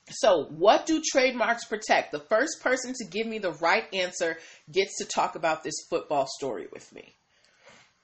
So, 0.09 0.45
what 0.45 0.85
do 0.85 1.01
trademarks 1.05 1.65
protect? 1.65 2.11
The 2.11 2.19
first 2.19 2.61
person 2.61 2.93
to 2.93 3.05
give 3.05 3.27
me 3.27 3.39
the 3.39 3.51
right 3.53 3.85
answer 3.93 4.37
gets 4.71 4.97
to 4.97 5.05
talk 5.05 5.35
about 5.35 5.63
this 5.63 5.75
football 5.89 6.27
story 6.27 6.67
with 6.71 6.91
me. 6.93 7.13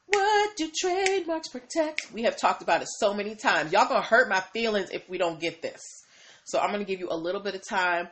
What 0.08 0.56
do 0.56 0.72
trademarks 0.80 1.50
protect? 1.50 2.12
We 2.14 2.24
have 2.24 2.38
talked 2.38 2.62
about 2.62 2.82
it 2.82 2.88
so 3.00 3.14
many 3.14 3.36
times. 3.36 3.72
Y'all 3.72 3.88
gonna 3.88 4.02
hurt 4.02 4.30
my 4.30 4.40
feelings 4.40 4.90
if 4.92 5.08
we 5.10 5.18
don't 5.18 5.40
get 5.40 5.62
this. 5.62 5.82
So 6.46 6.60
I'm 6.60 6.72
gonna 6.72 6.86
give 6.86 7.00
you 7.00 7.10
a 7.12 7.18
little 7.18 7.42
bit 7.42 7.56
of 7.56 7.68
time 7.68 8.08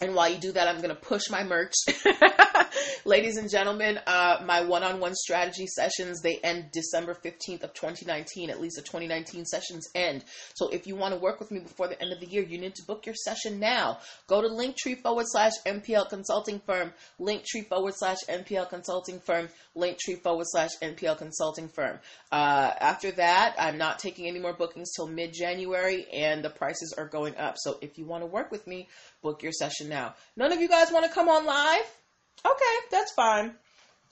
and 0.00 0.14
while 0.14 0.30
you 0.30 0.38
do 0.38 0.52
that, 0.52 0.68
I'm 0.68 0.76
to 0.94 1.00
push 1.00 1.30
my 1.30 1.42
merch. 1.44 1.74
Ladies 3.04 3.36
and 3.36 3.50
gentlemen, 3.50 3.98
uh, 4.06 4.38
my 4.44 4.62
one-on-one 4.62 5.14
strategy 5.14 5.66
sessions, 5.66 6.20
they 6.20 6.38
end 6.38 6.70
December 6.72 7.14
15th 7.14 7.62
of 7.62 7.74
2019. 7.74 8.50
At 8.50 8.60
least 8.60 8.76
the 8.76 8.82
2019 8.82 9.44
sessions 9.44 9.88
end. 9.94 10.24
So 10.54 10.68
if 10.68 10.86
you 10.86 10.96
want 10.96 11.14
to 11.14 11.20
work 11.20 11.40
with 11.40 11.50
me 11.50 11.60
before 11.60 11.88
the 11.88 12.00
end 12.00 12.12
of 12.12 12.20
the 12.20 12.26
year, 12.26 12.42
you 12.42 12.58
need 12.58 12.74
to 12.76 12.86
book 12.86 13.06
your 13.06 13.14
session 13.14 13.58
now. 13.58 13.98
Go 14.26 14.42
to 14.42 14.48
linktree 14.48 15.00
forward 15.02 15.26
slash 15.28 15.52
NPL 15.66 16.08
consulting 16.08 16.60
firm, 16.60 16.92
linktree 17.20 17.66
forward 17.68 17.94
slash 17.96 18.18
NPL 18.28 18.68
consulting 18.68 19.20
firm, 19.20 19.48
linktree 19.76 20.20
forward 20.22 20.46
slash 20.48 20.70
NPL 20.82 21.18
consulting 21.18 21.68
firm. 21.68 21.98
Uh, 22.32 22.72
after 22.80 23.12
that, 23.12 23.54
I'm 23.58 23.78
not 23.78 23.98
taking 23.98 24.26
any 24.26 24.38
more 24.38 24.52
bookings 24.52 24.92
till 24.94 25.08
mid-January 25.08 26.06
and 26.12 26.44
the 26.44 26.50
prices 26.50 26.94
are 26.96 27.08
going 27.08 27.36
up. 27.36 27.56
So 27.58 27.78
if 27.80 27.98
you 27.98 28.06
want 28.06 28.22
to 28.22 28.26
work 28.26 28.50
with 28.50 28.66
me, 28.66 28.88
book 29.22 29.42
your 29.42 29.52
session 29.52 29.88
now. 29.88 30.14
None 30.36 30.52
of 30.52 30.60
you 30.60 30.68
guys 30.68 30.90
want 30.90 31.04
to 31.06 31.12
come 31.12 31.28
on 31.28 31.44
live? 31.44 32.05
Okay, 32.44 32.86
that's 32.90 33.12
fine. 33.12 33.54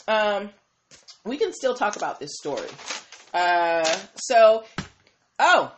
Um, 0.09 0.50
we 1.25 1.37
can 1.37 1.52
still 1.52 1.75
talk 1.75 1.97
about 1.97 2.21
this 2.21 2.37
story. 2.37 2.69
Uh, 3.33 3.85
so, 4.16 4.64
oh, 5.38 5.73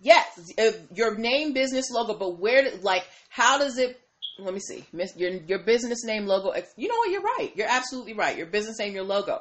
yes, 0.00 0.26
uh, 0.58 0.72
your 0.94 1.16
name, 1.16 1.52
business 1.52 1.90
logo, 1.90 2.14
but 2.14 2.38
where, 2.38 2.70
like, 2.82 3.06
how 3.28 3.58
does 3.58 3.78
it? 3.78 4.00
Let 4.38 4.52
me 4.52 4.60
see. 4.60 4.84
Your 5.16 5.30
your 5.30 5.60
business 5.60 6.04
name 6.04 6.26
logo. 6.26 6.52
You 6.76 6.88
know 6.88 6.96
what? 6.96 7.10
You're 7.10 7.22
right. 7.22 7.50
You're 7.54 7.68
absolutely 7.70 8.12
right. 8.12 8.36
Your 8.36 8.46
business 8.46 8.78
name, 8.78 8.94
your 8.94 9.04
logo. 9.04 9.40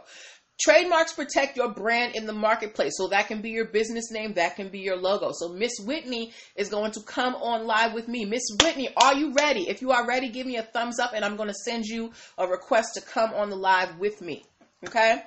Trademarks 0.62 1.14
protect 1.14 1.58
your 1.58 1.70
brand 1.70 2.16
in 2.16 2.26
the 2.26 2.34
marketplace. 2.34 2.94
So 2.96 3.08
that 3.10 3.28
can 3.28 3.42
be 3.42 3.50
your 3.50 3.66
business 3.66 4.12
name, 4.12 4.34
that 4.34 4.56
can 4.56 4.70
be 4.70 4.80
your 4.80 4.96
logo. 4.96 5.32
So 5.34 5.50
Miss 5.50 5.74
Whitney 5.80 6.32
is 6.56 6.70
going 6.70 6.92
to 6.92 7.02
come 7.02 7.36
on 7.36 7.66
live 7.66 7.94
with 7.94 8.08
me. 8.08 8.26
Miss 8.26 8.44
Whitney, 8.62 8.90
are 8.96 9.16
you 9.16 9.34
ready? 9.34 9.68
If 9.68 9.82
you 9.82 9.92
are 9.92 10.08
ready, 10.08 10.30
give 10.30 10.48
me 10.48 10.56
a 10.58 10.64
thumbs 10.64 11.00
up 11.00 11.12
and 11.14 11.26
I'm 11.26 11.36
going 11.36 11.50
to 11.50 11.56
send 11.66 11.86
you 11.86 12.12
a 12.38 12.48
request 12.48 12.94
to 12.96 13.02
come 13.02 13.34
on 13.34 13.50
the 13.50 13.58
live 13.58 14.00
with 14.00 14.22
me. 14.22 14.46
Okay? 14.86 15.22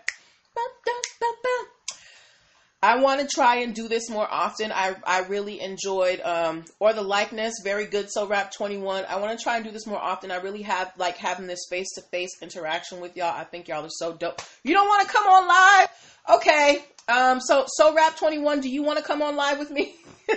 I 2.81 3.01
want 3.01 3.21
to 3.21 3.27
try 3.27 3.57
and 3.57 3.75
do 3.75 3.89
this 3.89 4.09
more 4.09 4.27
often. 4.31 4.71
I, 4.71 4.95
I 5.05 5.21
really 5.23 5.61
enjoyed 5.61 6.21
um 6.21 6.65
or 6.79 6.93
the 6.93 7.03
likeness, 7.03 7.55
very 7.65 7.87
good. 7.87 8.11
So 8.11 8.27
rap 8.27 8.53
21. 8.53 9.05
I 9.09 9.17
want 9.17 9.37
to 9.37 9.43
try 9.43 9.57
and 9.57 9.65
do 9.65 9.71
this 9.73 9.87
more 9.87 10.01
often. 10.01 10.31
I 10.31 10.37
really 10.37 10.63
have 10.63 10.93
like 10.97 11.17
having 11.17 11.47
this 11.47 11.67
face 11.69 11.89
to 11.95 12.03
face 12.03 12.31
interaction 12.41 13.01
with 13.01 13.17
y'all. 13.17 13.35
I 13.35 13.45
think 13.45 13.69
y'all 13.69 13.85
are 13.85 13.91
so 13.91 14.13
dope. 14.15 14.43
You 14.63 14.75
don't 14.75 14.87
want 14.87 15.07
to 15.07 15.13
come 15.13 15.27
on 15.27 15.49
live? 15.49 15.89
Okay. 16.37 16.85
Um, 17.09 17.41
so 17.41 17.65
so 17.67 17.95
rap 17.95 18.17
twenty 18.17 18.39
one. 18.39 18.61
Do 18.61 18.69
you 18.69 18.83
want 18.83 18.99
to 18.99 19.05
come 19.05 19.23
on 19.23 19.35
live 19.37 19.59
with 19.59 19.71
me? 19.71 19.97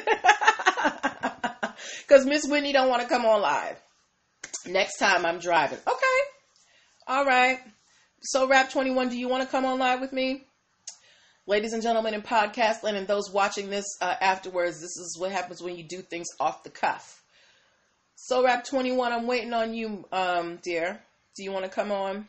Because 2.08 2.26
Miss 2.26 2.46
Whitney 2.46 2.74
don't 2.74 2.90
want 2.90 3.02
to 3.02 3.08
come 3.08 3.26
on 3.26 3.42
live. 3.42 3.78
Next 4.66 4.98
time 4.98 5.26
I'm 5.26 5.40
driving. 5.40 5.80
Okay. 5.88 6.20
All 7.08 7.26
right. 7.26 7.60
So 8.22 8.48
rap 8.48 8.70
twenty 8.70 8.92
one. 8.92 9.10
Do 9.10 9.18
you 9.18 9.28
want 9.30 9.44
to 9.44 9.50
come 9.50 9.66
on 9.66 9.80
live 9.80 10.02
with 10.02 10.12
me? 10.12 10.46
Ladies 11.48 11.74
and 11.74 11.82
gentlemen 11.82 12.14
in 12.14 12.22
podcast 12.22 12.84
land 12.84 12.98
and 12.98 13.08
those 13.08 13.32
watching 13.32 13.72
this 13.72 13.86
uh, 14.00 14.14
afterwards, 14.22 14.80
this 14.80 14.96
is 14.96 15.18
what 15.20 15.32
happens 15.32 15.62
when 15.62 15.76
you 15.76 15.84
do 15.84 15.98
things 16.04 16.28
off 16.40 16.62
the 16.64 16.70
cuff. 16.70 17.24
So 18.14 18.44
rap 18.44 18.64
twenty 18.64 18.92
one. 18.92 19.12
I'm 19.12 19.26
waiting 19.26 19.52
on 19.52 19.74
you, 19.74 20.06
um, 20.12 20.60
dear. 20.62 21.02
Do 21.36 21.44
you 21.44 21.52
want 21.52 21.66
to 21.66 21.72
come 21.72 21.92
on? 21.92 22.28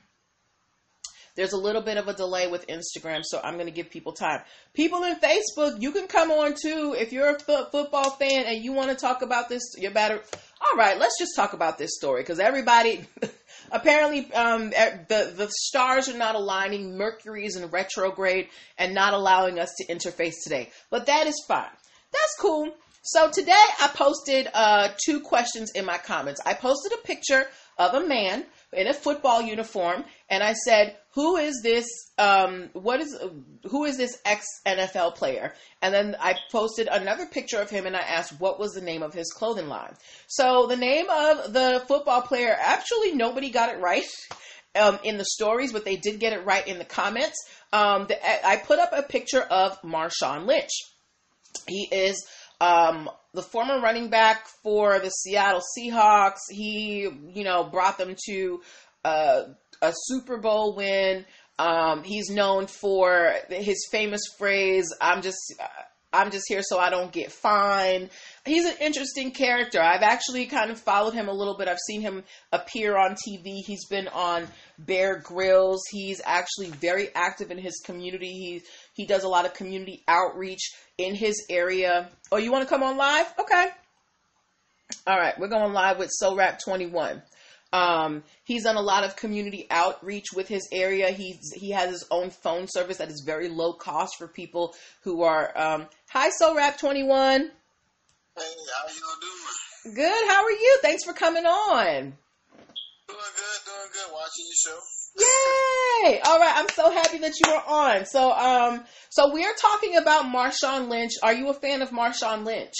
There's 1.34 1.52
a 1.52 1.58
little 1.58 1.82
bit 1.82 1.98
of 1.98 2.08
a 2.08 2.14
delay 2.14 2.48
with 2.48 2.66
Instagram, 2.68 3.20
so 3.22 3.38
I'm 3.42 3.54
going 3.54 3.66
to 3.66 3.72
give 3.72 3.90
people 3.90 4.12
time. 4.12 4.40
People 4.72 5.04
in 5.04 5.16
Facebook, 5.16 5.80
you 5.80 5.92
can 5.92 6.06
come 6.06 6.30
on 6.30 6.54
too. 6.54 6.94
If 6.98 7.12
you're 7.12 7.30
a 7.30 7.38
football 7.38 8.10
fan 8.10 8.44
and 8.46 8.64
you 8.64 8.72
want 8.72 8.90
to 8.90 8.96
talk 8.96 9.20
about 9.20 9.50
this, 9.50 9.62
you're 9.76 9.92
better. 9.92 10.22
All 10.70 10.78
right, 10.78 10.98
let's 10.98 11.18
just 11.18 11.34
talk 11.34 11.54
about 11.54 11.76
this 11.76 11.96
story 11.96 12.22
because 12.22 12.38
everybody, 12.38 13.04
apparently, 13.72 14.32
um, 14.32 14.70
the 14.70 15.32
the 15.36 15.48
stars 15.50 16.08
are 16.08 16.16
not 16.16 16.36
aligning. 16.36 16.96
Mercury 16.96 17.44
is 17.44 17.56
in 17.56 17.66
retrograde 17.66 18.48
and 18.78 18.94
not 18.94 19.12
allowing 19.12 19.58
us 19.58 19.70
to 19.78 19.86
interface 19.92 20.34
today, 20.44 20.70
but 20.88 21.06
that 21.06 21.26
is 21.26 21.34
fine. 21.48 21.64
That's 22.12 22.36
cool. 22.38 22.72
So 23.02 23.28
today 23.30 23.52
I 23.80 23.88
posted 23.88 24.48
uh, 24.54 24.90
two 25.04 25.20
questions 25.20 25.72
in 25.74 25.84
my 25.84 25.98
comments. 25.98 26.40
I 26.46 26.54
posted 26.54 26.92
a 26.92 26.98
picture 26.98 27.46
of 27.76 27.94
a 27.94 28.06
man 28.06 28.44
in 28.72 28.86
a 28.86 28.94
football 28.94 29.42
uniform, 29.42 30.04
and 30.28 30.42
I 30.42 30.54
said, 30.54 30.96
"Who 31.14 31.36
is 31.36 31.60
this? 31.62 31.86
Um, 32.18 32.70
what 32.72 33.00
is 33.00 33.16
who 33.64 33.84
is 33.84 33.96
this 33.96 34.18
ex 34.24 34.46
NFL 34.66 35.14
player?" 35.14 35.54
And 35.82 35.92
then 35.92 36.16
I 36.18 36.36
posted 36.50 36.88
another 36.88 37.26
picture 37.26 37.60
of 37.60 37.70
him, 37.70 37.86
and 37.86 37.96
I 37.96 38.00
asked, 38.00 38.40
"What 38.40 38.58
was 38.58 38.72
the 38.72 38.80
name 38.80 39.02
of 39.02 39.14
his 39.14 39.30
clothing 39.32 39.68
line?" 39.68 39.94
So 40.26 40.66
the 40.66 40.76
name 40.76 41.06
of 41.10 41.52
the 41.52 41.84
football 41.86 42.22
player, 42.22 42.56
actually, 42.58 43.12
nobody 43.12 43.50
got 43.50 43.74
it 43.74 43.78
right. 43.78 44.08
Um, 44.74 44.98
in 45.04 45.18
the 45.18 45.26
stories, 45.26 45.70
but 45.70 45.84
they 45.84 45.96
did 45.96 46.18
get 46.18 46.32
it 46.32 46.46
right 46.46 46.66
in 46.66 46.78
the 46.78 46.86
comments. 46.86 47.36
Um, 47.74 48.06
the, 48.06 48.16
I 48.48 48.56
put 48.56 48.78
up 48.78 48.94
a 48.94 49.02
picture 49.02 49.42
of 49.42 49.78
Marshawn 49.82 50.46
Lynch. 50.46 50.70
He 51.68 51.88
is 51.92 52.26
um, 52.62 53.10
the 53.34 53.42
former 53.42 53.80
running 53.80 54.08
back 54.08 54.46
for 54.62 55.00
the 55.00 55.08
Seattle 55.08 55.62
Seahawks. 55.76 56.38
He, 56.48 57.08
you 57.34 57.42
know, 57.42 57.64
brought 57.64 57.98
them 57.98 58.14
to 58.28 58.60
uh, 59.04 59.42
a 59.82 59.92
Super 60.04 60.38
Bowl 60.38 60.76
win. 60.76 61.24
Um, 61.58 62.04
he's 62.04 62.30
known 62.30 62.68
for 62.68 63.34
his 63.48 63.88
famous 63.90 64.22
phrase, 64.38 64.86
"I'm 65.00 65.22
just." 65.22 65.38
I'm 66.14 66.30
just 66.30 66.44
here 66.46 66.60
so 66.62 66.78
I 66.78 66.90
don't 66.90 67.10
get 67.10 67.32
fined. 67.32 68.10
He's 68.44 68.66
an 68.66 68.74
interesting 68.82 69.30
character. 69.30 69.80
I've 69.80 70.02
actually 70.02 70.44
kind 70.44 70.70
of 70.70 70.78
followed 70.78 71.14
him 71.14 71.26
a 71.26 71.32
little 71.32 71.56
bit. 71.56 71.68
I've 71.68 71.78
seen 71.78 72.02
him 72.02 72.24
appear 72.52 72.98
on 72.98 73.12
TV. 73.12 73.60
He's 73.64 73.86
been 73.86 74.08
on 74.08 74.46
Bear 74.78 75.20
Grylls. 75.20 75.80
He's 75.90 76.20
actually 76.22 76.68
very 76.68 77.08
active 77.14 77.50
in 77.50 77.56
his 77.56 77.80
community. 77.86 78.28
He 78.28 78.62
he 78.92 79.06
does 79.06 79.24
a 79.24 79.28
lot 79.28 79.46
of 79.46 79.54
community 79.54 80.02
outreach 80.06 80.72
in 80.98 81.14
his 81.14 81.46
area. 81.50 82.08
Oh, 82.30 82.36
you 82.36 82.52
want 82.52 82.62
to 82.62 82.68
come 82.68 82.82
on 82.82 82.96
live? 82.96 83.32
Okay. 83.38 83.68
All 85.06 85.18
right, 85.18 85.38
we're 85.38 85.48
going 85.48 85.72
live 85.72 85.98
with 85.98 86.10
So 86.12 86.36
Rap 86.36 86.60
21. 86.60 87.22
Um, 87.72 88.22
he's 88.44 88.64
done 88.64 88.76
a 88.76 88.82
lot 88.82 89.04
of 89.04 89.16
community 89.16 89.66
outreach 89.70 90.26
with 90.34 90.46
his 90.46 90.68
area. 90.72 91.10
He's 91.10 91.52
he 91.54 91.70
has 91.70 91.90
his 91.90 92.06
own 92.10 92.30
phone 92.30 92.66
service 92.68 92.98
that 92.98 93.08
is 93.08 93.22
very 93.24 93.48
low 93.48 93.72
cost 93.72 94.18
for 94.18 94.28
people 94.28 94.74
who 95.02 95.22
are. 95.22 95.50
Um, 95.56 95.86
hi, 96.10 96.28
So 96.30 96.54
Rap 96.54 96.78
21. 96.78 97.40
Hey, 97.40 97.50
how 98.36 98.88
you 98.88 99.00
doing? 99.20 99.96
Good. 99.96 100.28
How 100.28 100.44
are 100.44 100.50
you? 100.50 100.78
Thanks 100.82 101.04
for 101.04 101.14
coming 101.14 101.46
on. 101.46 101.94
Doing 102.02 102.12
good, 103.08 103.60
doing 103.64 103.90
good. 103.92 104.12
Watching 104.12 104.46
your 104.46 104.74
show. 104.74 105.01
Yay! 105.18 106.20
All 106.24 106.38
right, 106.38 106.54
I'm 106.56 106.68
so 106.70 106.90
happy 106.90 107.18
that 107.18 107.34
you 107.38 107.52
are 107.52 107.64
on. 107.66 108.06
So, 108.06 108.32
um, 108.32 108.84
so 109.10 109.32
we're 109.32 109.54
talking 109.54 109.96
about 109.96 110.24
Marshawn 110.24 110.88
Lynch. 110.88 111.12
Are 111.22 111.34
you 111.34 111.48
a 111.48 111.54
fan 111.54 111.82
of 111.82 111.90
Marshawn 111.90 112.44
Lynch? 112.44 112.74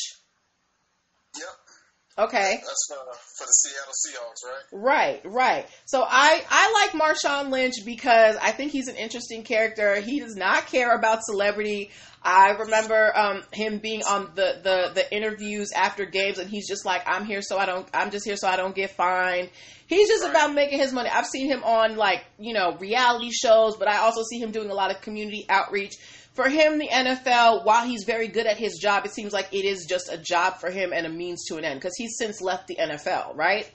Okay. 2.19 2.61
That's 2.61 2.87
for, 2.89 2.97
for 3.39 3.47
the 3.47 3.53
Seattle 3.53 3.95
Seahawks, 4.07 4.45
right? 4.47 4.63
Right, 4.73 5.21
right. 5.25 5.67
So 5.87 6.05
I 6.07 6.43
I 6.51 6.91
like 6.93 7.01
Marshawn 7.03 7.51
Lynch 7.51 7.77
because 7.87 8.37
I 8.37 8.53
think 8.53 8.71
he's 8.73 8.89
an 8.89 8.97
interesting 8.97 9.45
character. 9.45 10.01
He 10.01 10.21
does 10.21 10.37
not 10.37 10.67
care 10.67 10.95
about 10.95 11.25
celebrity. 11.25 11.91
I 12.23 12.51
remember 12.51 13.17
um, 13.17 13.43
him 13.53 13.79
being 13.79 14.03
on 14.03 14.31
the, 14.35 14.61
the 14.63 14.93
the 14.95 15.15
interviews 15.15 15.71
after 15.75 16.05
games, 16.05 16.39
and 16.39 16.49
he's 16.51 16.69
just 16.69 16.85
like, 16.85 17.03
"I'm 17.07 17.25
here 17.25 17.41
so 17.43 17.59
I 17.59 17.67
don't. 17.67 17.89
I'm 17.95 18.11
just 18.11 18.27
here 18.27 18.37
so 18.37 18.47
I 18.47 18.57
don't 18.57 18.75
get 18.75 18.91
fined." 18.91 19.49
He's 19.87 20.09
just 20.09 20.23
Right. 20.23 20.31
about 20.31 20.55
making 20.55 20.79
his 20.79 20.93
money. 20.93 21.09
I've 21.11 21.27
seen 21.27 21.51
him 21.51 21.65
on 21.65 21.97
like 21.97 22.25
you 22.39 22.53
know 22.53 22.77
reality 22.79 23.31
shows, 23.33 23.77
but 23.77 23.89
I 23.89 23.99
also 23.99 24.23
see 24.23 24.39
him 24.39 24.53
doing 24.53 24.71
a 24.71 24.75
lot 24.75 24.95
of 24.95 25.01
community 25.01 25.47
outreach. 25.49 25.95
For 26.35 26.49
him, 26.49 26.79
the 26.79 26.89
NFL, 26.89 27.65
while 27.65 27.87
he's 27.87 28.05
very 28.05 28.29
good 28.29 28.47
at 28.47 28.57
his 28.57 28.79
job, 28.81 29.05
it 29.05 29.13
seems 29.13 29.33
like 29.33 29.53
it 29.53 29.65
is 29.67 29.87
just 29.87 30.11
a 30.11 30.17
job 30.17 30.59
for 30.61 30.71
him 30.71 30.93
and 30.93 31.07
a 31.07 31.11
means 31.11 31.45
to 31.49 31.57
an 31.57 31.65
end 31.65 31.79
because 31.79 31.95
he's 31.97 32.17
since 32.19 32.41
left 32.41 32.69
the 32.69 32.77
NFL, 32.77 33.37
right? 33.37 33.71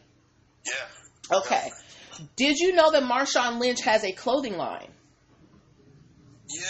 Yeah. 0.65 1.37
Okay. 1.37 1.69
Did 2.35 2.57
you 2.57 2.73
know 2.73 2.91
that 2.91 3.03
Marshawn 3.03 3.59
Lynch 3.59 3.81
has 3.81 4.03
a 4.03 4.11
clothing 4.11 4.57
line? 4.57 4.89
Yeah, 6.49 6.61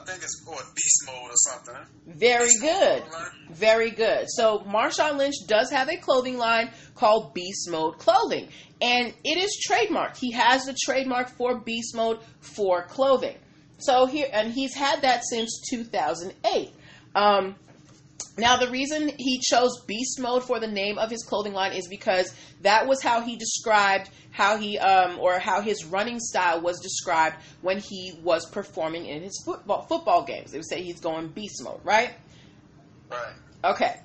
I 0.00 0.04
think 0.06 0.22
it's 0.22 0.42
called 0.44 0.62
Beast 0.74 1.02
Mode 1.06 1.30
or 1.30 1.36
something. 1.36 1.86
Very 2.06 2.46
Beast 2.46 2.60
good. 2.62 3.02
Mode. 3.02 3.56
Very 3.56 3.90
good. 3.90 4.24
So 4.28 4.60
Marshawn 4.60 5.18
Lynch 5.18 5.34
does 5.46 5.70
have 5.70 5.90
a 5.90 5.96
clothing 5.98 6.38
line 6.38 6.70
called 6.94 7.34
Beast 7.34 7.70
Mode 7.70 7.98
Clothing, 7.98 8.48
and 8.80 9.12
it 9.22 9.38
is 9.38 9.64
trademarked. 9.68 10.16
He 10.16 10.32
has 10.32 10.64
the 10.64 10.76
trademark 10.84 11.28
for 11.36 11.60
Beast 11.60 11.94
Mode 11.94 12.20
for 12.40 12.84
clothing. 12.84 13.36
So 13.80 14.06
here, 14.06 14.28
and 14.32 14.52
he's 14.52 14.74
had 14.74 15.02
that 15.02 15.22
since 15.24 15.60
2008. 15.70 16.72
Um, 17.14 17.56
now, 18.38 18.56
the 18.56 18.70
reason 18.70 19.10
he 19.18 19.38
chose 19.38 19.80
Beast 19.86 20.20
Mode 20.20 20.44
for 20.44 20.60
the 20.60 20.66
name 20.66 20.98
of 20.98 21.10
his 21.10 21.22
clothing 21.22 21.52
line 21.52 21.72
is 21.72 21.88
because 21.88 22.32
that 22.62 22.86
was 22.86 23.02
how 23.02 23.20
he 23.20 23.36
described 23.36 24.08
how 24.30 24.56
he, 24.56 24.78
um, 24.78 25.18
or 25.18 25.38
how 25.38 25.60
his 25.60 25.84
running 25.84 26.20
style 26.20 26.60
was 26.60 26.80
described 26.80 27.36
when 27.60 27.78
he 27.78 28.12
was 28.22 28.46
performing 28.46 29.06
in 29.06 29.22
his 29.22 29.42
football 29.44 29.82
football 29.82 30.24
games. 30.24 30.52
They 30.52 30.58
would 30.58 30.68
say 30.68 30.82
he's 30.82 31.00
going 31.00 31.28
Beast 31.28 31.62
Mode, 31.62 31.80
right? 31.84 32.12
Right. 33.10 33.32
Okay. 33.64 33.96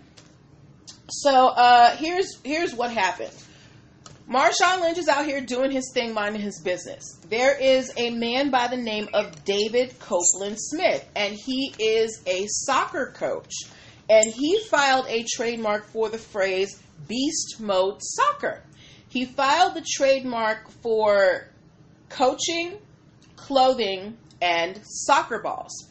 So 1.10 1.48
uh, 1.50 1.96
here's 1.96 2.38
here's 2.44 2.74
what 2.74 2.92
happened. 2.92 3.32
Marshawn 4.30 4.82
Lynch 4.82 4.98
is 4.98 5.08
out 5.08 5.26
here 5.26 5.40
doing 5.40 5.70
his 5.70 5.92
thing, 5.94 6.14
minding 6.14 6.42
his 6.42 6.60
business. 6.60 7.20
There 7.30 7.56
is 7.56 7.92
a 7.96 8.10
man 8.10 8.50
by 8.50 8.68
the 8.68 8.78
name 8.78 9.08
of 9.14 9.46
David 9.46 10.00
Copeland 10.00 10.58
Smith, 10.60 11.08
and 11.16 11.36
he 11.36 11.74
is 11.78 12.24
a 12.26 12.48
soccer 12.48 13.14
coach. 13.16 13.54
And 14.10 14.26
he 14.34 14.60
filed 14.68 15.06
a 15.08 15.26
trademark 15.36 15.88
for 15.90 16.10
the 16.10 16.18
phrase 16.18 16.82
beast 17.08 17.60
mode 17.60 18.02
soccer. 18.02 18.64
He 19.10 19.26
filed 19.26 19.76
the 19.76 19.86
trademark 19.88 20.72
for 20.82 21.48
coaching, 22.10 22.80
clothing, 23.36 24.18
and 24.42 24.80
soccer 24.84 25.40
balls. 25.40 25.88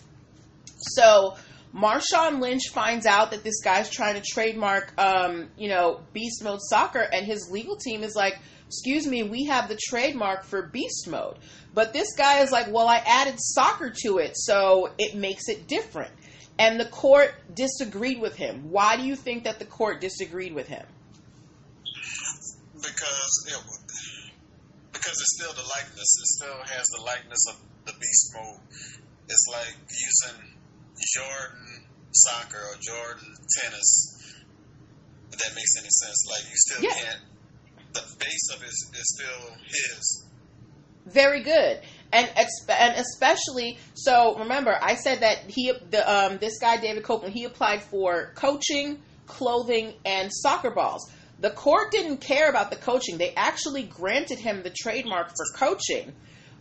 So 0.77 1.37
Marshawn 1.75 2.41
Lynch 2.41 2.69
finds 2.73 3.05
out 3.05 3.33
that 3.33 3.43
this 3.43 3.61
guy's 3.61 3.91
trying 3.91 4.15
to 4.15 4.23
trademark, 4.23 4.95
um, 4.97 5.49
you 5.59 5.69
know, 5.69 6.01
Beast 6.13 6.43
Mode 6.45 6.61
Soccer, 6.63 7.01
and 7.01 7.27
his 7.27 7.51
legal 7.51 7.77
team 7.77 8.05
is 8.05 8.15
like, 8.15 8.39
"Excuse 8.69 9.07
me, 9.09 9.25
we 9.25 9.47
have 9.47 9.69
the 9.69 9.77
trademark 9.89 10.45
for 10.45 10.63
Beast 10.63 11.09
Mode." 11.09 11.37
But 11.75 11.93
this 11.93 12.15
guy 12.17 12.41
is 12.41 12.53
like, 12.53 12.71
"Well, 12.71 12.87
I 12.87 12.99
added 13.05 13.35
soccer 13.39 13.93
to 14.05 14.19
it, 14.19 14.37
so 14.37 14.93
it 14.99 15.17
makes 15.17 15.49
it 15.49 15.67
different." 15.67 16.13
And 16.61 16.79
the 16.79 16.87
court 16.87 17.35
disagreed 17.53 18.21
with 18.21 18.37
him. 18.37 18.71
Why 18.71 18.97
do 18.97 19.03
you 19.03 19.17
think 19.17 19.43
that 19.43 19.59
the 19.59 19.65
court 19.65 20.01
disagreed 20.01 20.55
with 20.55 20.69
him? 20.69 20.87
Because 22.75 23.47
it, 23.49 23.59
because 24.93 25.13
it's 25.21 25.37
still 25.37 25.53
the 25.53 25.69
likeness. 25.69 26.19
It 26.21 26.27
still 26.27 26.59
has 26.77 26.87
the 26.87 27.03
likeness 27.03 27.49
of 27.49 27.57
the 27.87 27.93
Beast 27.99 28.35
Mode. 28.35 28.61
It's 29.29 29.47
like 29.51 29.75
using 29.89 30.55
Jordan 31.15 31.64
soccer 32.15 32.59
or 32.59 32.77
Jordan 32.81 33.35
tennis. 33.61 34.11
If 35.33 35.39
that 35.39 35.55
makes 35.55 35.77
any 35.79 35.89
sense. 35.91 36.27
Like 36.31 36.51
you 36.51 36.57
still 36.57 36.83
Yeah. 36.85 36.95
can't. 36.95 37.21
The 37.93 38.03
base 38.19 38.49
of 38.55 38.63
it 38.63 38.69
is, 38.69 38.91
is 38.95 39.15
still 39.17 39.57
his. 39.67 40.25
Very 41.07 41.43
good, 41.43 41.81
and 42.13 42.29
and 42.69 42.95
especially 42.97 43.79
so. 43.95 44.39
Remember, 44.39 44.77
I 44.81 44.95
said 44.95 45.21
that 45.21 45.51
he 45.51 45.71
the 45.91 46.03
um 46.11 46.39
this 46.39 46.59
guy 46.59 46.79
David 46.79 47.03
Copeland 47.05 47.35
he 47.35 47.45
applied 47.45 47.83
for 47.83 48.33
coaching, 48.37 49.03
clothing, 49.27 49.95
and 50.07 50.31
soccer 50.33 50.71
balls. 50.71 51.11
The 51.41 51.51
court 51.51 51.91
didn't 51.93 52.19
care 52.19 52.49
about 52.49 52.71
the 52.71 52.77
coaching. 52.77 53.19
They 53.19 53.35
actually 53.37 53.83
granted 53.83 54.39
him 54.39 54.63
the 54.63 54.71
trademark 54.71 55.29
for 55.37 55.45
coaching, 55.59 56.13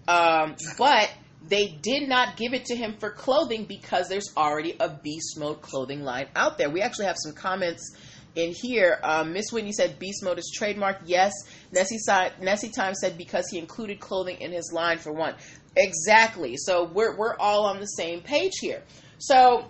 um, 0.09 0.55
but 0.77 1.09
they 1.47 1.67
did 1.67 2.07
not 2.07 2.37
give 2.37 2.53
it 2.53 2.65
to 2.65 2.75
him 2.75 2.95
for 2.99 3.09
clothing 3.09 3.65
because 3.65 4.07
there's 4.07 4.31
already 4.37 4.75
a 4.79 4.89
beast 4.89 5.37
mode 5.37 5.61
clothing 5.61 6.03
line 6.03 6.27
out 6.35 6.57
there. 6.57 6.69
We 6.69 6.81
actually 6.81 7.05
have 7.05 7.17
some 7.19 7.33
comments 7.33 7.95
in 8.35 8.51
here. 8.51 8.99
Um, 9.03 9.33
Miss 9.33 9.51
Whitney 9.51 9.73
said 9.73 9.99
beast 9.99 10.23
mode 10.23 10.39
is 10.39 10.55
trademarked. 10.59 11.01
Yes. 11.05 11.33
Nessie, 11.71 11.99
Nessie 12.41 12.69
Time 12.69 12.95
said 12.95 13.17
because 13.17 13.47
he 13.49 13.59
included 13.59 13.99
clothing 13.99 14.37
in 14.39 14.51
his 14.51 14.71
line 14.73 14.97
for 14.97 15.11
one. 15.11 15.35
Exactly. 15.75 16.55
So 16.57 16.85
we're 16.85 17.15
we're 17.17 17.35
all 17.37 17.65
on 17.65 17.79
the 17.79 17.87
same 17.87 18.21
page 18.21 18.53
here. 18.61 18.83
So 19.17 19.65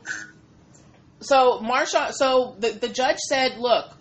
so 1.22 1.60
Marshawn 1.60 2.12
so 2.12 2.56
the, 2.60 2.70
the 2.72 2.90
judge 2.90 3.18
said, 3.18 3.58
look, 3.58 3.98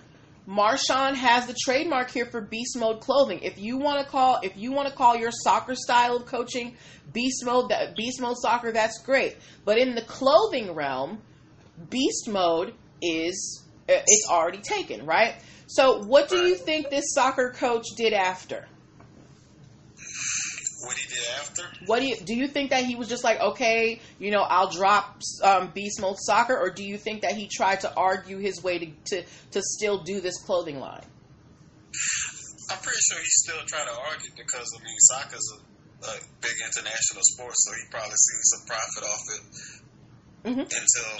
Marshawn 0.48 1.14
has 1.14 1.46
the 1.46 1.54
trademark 1.64 2.10
here 2.10 2.26
for 2.26 2.40
beast 2.40 2.76
mode 2.76 3.00
clothing. 3.00 3.40
If 3.42 3.58
you 3.58 3.76
want 3.76 4.04
to 4.04 4.10
call 4.10 4.40
if 4.42 4.56
you 4.56 4.72
want 4.72 4.88
to 4.88 4.94
call 4.94 5.16
your 5.16 5.30
soccer 5.30 5.74
style 5.76 6.16
of 6.16 6.26
coaching 6.26 6.76
beast 7.12 7.44
mode 7.44 7.72
beast 7.96 8.20
mode 8.20 8.36
soccer, 8.38 8.72
that's 8.72 9.00
great. 9.02 9.36
But 9.64 9.78
in 9.78 9.94
the 9.94 10.02
clothing 10.02 10.74
realm, 10.74 11.20
beast 11.90 12.28
mode 12.28 12.74
is 13.00 13.62
uh, 13.88 13.94
it's 14.06 14.28
already 14.28 14.58
taken, 14.58 15.06
right? 15.06 15.36
So 15.68 16.02
what 16.02 16.28
do 16.28 16.36
you 16.38 16.56
think 16.56 16.90
this 16.90 17.12
soccer 17.14 17.52
coach 17.56 17.86
did 17.96 18.12
after? 18.12 18.66
What 20.92 21.00
he 21.00 21.08
did 21.08 21.24
after. 21.40 21.62
What 21.86 22.00
do 22.00 22.06
you 22.06 22.16
do? 22.16 22.34
You 22.34 22.48
think 22.48 22.70
that 22.70 22.84
he 22.84 22.94
was 22.94 23.08
just 23.08 23.24
like, 23.24 23.40
okay, 23.40 24.00
you 24.18 24.30
know, 24.30 24.42
I'll 24.42 24.70
drop 24.70 25.20
um, 25.42 25.70
Beast 25.74 26.00
Mode 26.00 26.16
Soccer, 26.18 26.56
or 26.56 26.70
do 26.70 26.84
you 26.84 26.98
think 26.98 27.22
that 27.22 27.32
he 27.32 27.48
tried 27.48 27.80
to 27.80 27.94
argue 27.94 28.38
his 28.38 28.62
way 28.62 28.78
to 28.78 28.86
to, 28.86 29.24
to 29.52 29.62
still 29.62 30.02
do 30.02 30.20
this 30.20 30.38
clothing 30.44 30.80
line? 30.80 31.04
I'm 32.70 32.78
pretty 32.78 33.00
sure 33.10 33.18
he's 33.18 33.42
still 33.44 33.60
trying 33.66 33.86
to 33.86 33.98
argue 34.10 34.30
because 34.36 34.68
I 34.78 34.84
mean, 34.84 34.96
soccer's 34.98 35.48
a, 35.52 36.06
a 36.06 36.14
big 36.40 36.56
international 36.64 37.22
sport, 37.22 37.52
so 37.54 37.72
he 37.72 37.82
probably 37.90 38.16
seen 38.16 38.42
some 38.42 38.66
profit 38.66 39.04
off 39.04 39.24
it. 39.28 39.42
Mm-hmm. 40.44 40.60
Until 40.60 41.12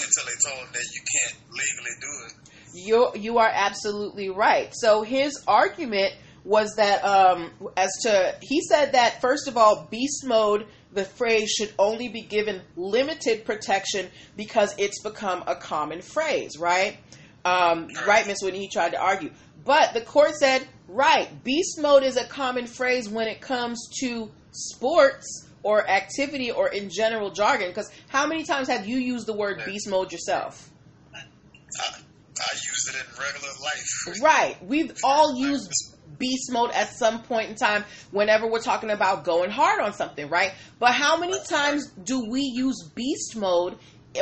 until 0.00 0.24
they 0.24 0.38
told 0.48 0.66
him 0.66 0.72
that 0.72 0.86
you 0.94 1.02
can't 1.20 1.36
legally 1.50 1.96
do 2.00 2.12
it. 2.26 2.32
You 2.72 3.10
you 3.14 3.38
are 3.38 3.50
absolutely 3.52 4.30
right. 4.30 4.70
So 4.72 5.02
his 5.02 5.42
argument 5.46 6.14
was 6.44 6.74
that 6.76 7.04
um, 7.04 7.50
as 7.76 7.90
to 8.02 8.34
he 8.40 8.60
said 8.62 8.92
that 8.92 9.20
first 9.20 9.48
of 9.48 9.56
all, 9.56 9.86
beast 9.90 10.24
mode 10.26 10.66
the 10.92 11.04
phrase 11.04 11.50
should 11.50 11.72
only 11.78 12.08
be 12.08 12.22
given 12.22 12.62
limited 12.76 13.44
protection 13.44 14.08
because 14.36 14.74
it's 14.78 15.00
become 15.02 15.44
a 15.46 15.54
common 15.54 16.02
phrase, 16.02 16.58
right? 16.58 16.98
Um, 17.44 17.88
right, 18.06 18.26
Miss 18.26 18.42
Whitney, 18.42 18.60
he 18.60 18.68
tried 18.68 18.90
to 18.90 19.00
argue. 19.00 19.30
But 19.64 19.94
the 19.94 20.00
court 20.00 20.34
said, 20.34 20.66
right, 20.88 21.28
beast 21.44 21.80
mode 21.80 22.02
is 22.02 22.16
a 22.16 22.24
common 22.24 22.66
phrase 22.66 23.08
when 23.08 23.28
it 23.28 23.40
comes 23.40 23.88
to 24.00 24.30
sports 24.50 25.48
or 25.62 25.88
activity 25.88 26.50
or 26.50 26.68
in 26.68 26.90
general 26.90 27.30
jargon. 27.30 27.68
Because 27.68 27.90
how 28.08 28.26
many 28.26 28.44
times 28.44 28.68
have 28.68 28.86
you 28.86 28.98
used 28.98 29.26
the 29.26 29.32
word 29.32 29.62
beast 29.64 29.88
mode 29.88 30.12
yourself? 30.12 30.70
I, 31.14 31.20
I 31.20 32.52
use 32.54 32.88
it 32.88 32.96
in 32.96 33.22
regular 33.22 33.52
life. 33.62 34.22
Right. 34.22 34.66
We've 34.66 34.92
all 35.04 35.38
used 35.38 35.72
beast 36.20 36.52
mode 36.52 36.70
at 36.70 36.92
some 36.92 37.22
point 37.24 37.50
in 37.50 37.56
time 37.56 37.84
whenever 38.12 38.46
we're 38.46 38.60
talking 38.60 38.90
about 38.90 39.24
going 39.24 39.50
hard 39.50 39.80
on 39.80 39.92
something, 39.92 40.28
right? 40.28 40.52
But 40.78 40.92
how 40.92 41.18
many 41.18 41.36
times 41.48 41.88
do 42.04 42.30
we 42.30 42.42
use 42.42 42.88
beast 42.94 43.34
mode 43.36 43.76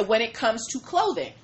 when 0.06 0.22
it 0.22 0.32
comes 0.32 0.66
to 0.68 0.78
clothing? 0.78 1.34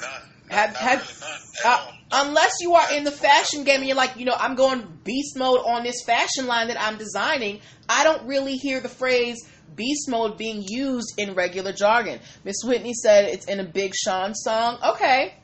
None. 0.00 0.10
Have, 0.48 0.74
have, 0.76 1.22
really 1.22 1.36
uh, 1.64 1.92
unless 2.10 2.54
you 2.60 2.74
are 2.74 2.92
in 2.94 3.04
the 3.04 3.12
fashion 3.12 3.62
game 3.62 3.80
and 3.80 3.86
you're 3.86 3.96
like, 3.96 4.16
you 4.16 4.24
know, 4.24 4.34
I'm 4.36 4.56
going 4.56 4.84
beast 5.04 5.36
mode 5.36 5.60
on 5.64 5.84
this 5.84 6.02
fashion 6.04 6.46
line 6.46 6.68
that 6.68 6.80
I'm 6.80 6.96
designing, 6.96 7.60
I 7.88 8.02
don't 8.02 8.26
really 8.26 8.56
hear 8.56 8.80
the 8.80 8.88
phrase 8.88 9.46
beast 9.76 10.08
mode 10.08 10.36
being 10.36 10.64
used 10.66 11.14
in 11.18 11.34
regular 11.34 11.72
jargon. 11.72 12.18
Miss 12.44 12.56
Whitney 12.64 12.94
said 12.94 13.26
it's 13.26 13.46
in 13.46 13.60
a 13.60 13.64
Big 13.64 13.94
Sean 13.94 14.34
song. 14.34 14.78
Okay, 14.84 15.34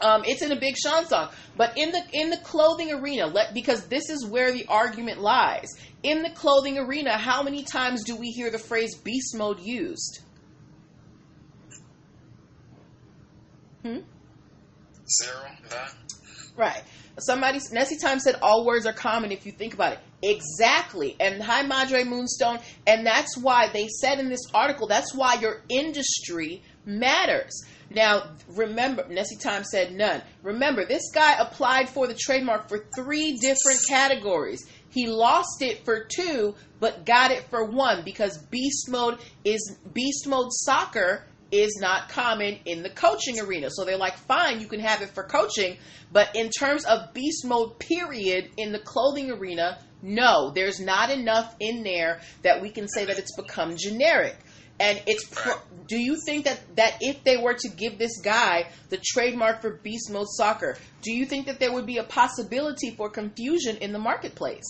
um, 0.00 0.22
it's 0.24 0.42
in 0.42 0.52
a 0.52 0.58
Big 0.58 0.76
Sean 0.76 1.06
song, 1.06 1.30
but 1.56 1.76
in 1.76 1.90
the 1.90 2.02
in 2.12 2.30
the 2.30 2.36
clothing 2.38 2.92
arena, 2.92 3.26
let 3.26 3.54
because 3.54 3.86
this 3.86 4.10
is 4.10 4.26
where 4.26 4.52
the 4.52 4.66
argument 4.66 5.20
lies. 5.20 5.68
In 6.02 6.22
the 6.22 6.30
clothing 6.30 6.78
arena, 6.78 7.16
how 7.16 7.42
many 7.42 7.62
times 7.64 8.04
do 8.04 8.14
we 8.16 8.30
hear 8.30 8.50
the 8.50 8.58
phrase 8.58 8.94
beast 8.96 9.34
mode 9.36 9.60
used? 9.60 10.20
Hmm. 13.82 13.98
Zero. 15.06 15.46
None. 15.70 15.90
Right. 16.56 16.82
Somebody, 17.18 17.60
Nessie 17.72 17.98
Time 17.98 18.18
said 18.18 18.36
all 18.42 18.64
words 18.64 18.86
are 18.86 18.92
common 18.92 19.30
if 19.30 19.46
you 19.46 19.52
think 19.52 19.74
about 19.74 19.92
it. 19.92 19.98
Exactly. 20.22 21.16
And 21.20 21.42
hi, 21.42 21.62
Madre 21.62 22.04
Moonstone. 22.04 22.58
And 22.86 23.06
that's 23.06 23.36
why 23.36 23.68
they 23.68 23.88
said 23.88 24.18
in 24.18 24.28
this 24.28 24.46
article, 24.52 24.86
that's 24.86 25.14
why 25.14 25.34
your 25.34 25.62
industry 25.68 26.62
matters. 26.84 27.64
Now, 27.90 28.30
remember, 28.48 29.06
Nessie 29.08 29.36
Time 29.36 29.64
said 29.64 29.92
none. 29.92 30.22
Remember, 30.42 30.84
this 30.84 31.10
guy 31.12 31.38
applied 31.38 31.88
for 31.88 32.06
the 32.06 32.14
trademark 32.14 32.68
for 32.68 32.84
three 32.96 33.36
different 33.36 33.80
categories. 33.88 34.66
He 34.90 35.06
lost 35.06 35.60
it 35.60 35.84
for 35.84 36.04
two, 36.04 36.54
but 36.80 37.04
got 37.04 37.30
it 37.30 37.44
for 37.50 37.64
one 37.64 38.04
because 38.04 38.38
beast 38.38 38.88
mode 38.88 39.18
is 39.44 39.76
beast 39.92 40.26
mode 40.26 40.52
soccer 40.52 41.24
is 41.50 41.78
not 41.80 42.08
common 42.08 42.58
in 42.64 42.82
the 42.82 42.90
coaching 42.90 43.38
arena. 43.40 43.68
So 43.70 43.84
they're 43.84 43.96
like, 43.96 44.16
fine, 44.16 44.60
you 44.60 44.66
can 44.66 44.80
have 44.80 45.02
it 45.02 45.10
for 45.10 45.22
coaching, 45.22 45.76
but 46.12 46.34
in 46.34 46.50
terms 46.50 46.84
of 46.84 47.12
beast 47.12 47.44
mode, 47.44 47.78
period, 47.78 48.50
in 48.56 48.72
the 48.72 48.78
clothing 48.78 49.30
arena, 49.30 49.78
no, 50.02 50.50
there's 50.50 50.80
not 50.80 51.10
enough 51.10 51.54
in 51.60 51.82
there 51.82 52.20
that 52.42 52.60
we 52.60 52.70
can 52.70 52.88
say 52.88 53.04
that 53.06 53.18
it's 53.18 53.34
become 53.36 53.76
generic. 53.76 54.36
And 54.80 55.00
it's 55.06 55.24
pro- 55.30 55.60
do 55.86 55.96
you 55.96 56.16
think 56.26 56.46
that 56.46 56.60
that 56.76 56.98
if 57.00 57.22
they 57.22 57.36
were 57.36 57.54
to 57.54 57.68
give 57.68 57.98
this 57.98 58.20
guy 58.20 58.66
the 58.88 58.98
trademark 58.98 59.62
for 59.62 59.70
beast 59.70 60.10
mode 60.10 60.26
soccer, 60.28 60.76
do 61.02 61.12
you 61.12 61.26
think 61.26 61.46
that 61.46 61.60
there 61.60 61.72
would 61.72 61.86
be 61.86 61.98
a 61.98 62.04
possibility 62.04 62.90
for 62.96 63.08
confusion 63.08 63.76
in 63.76 63.92
the 63.92 64.00
marketplace? 64.00 64.66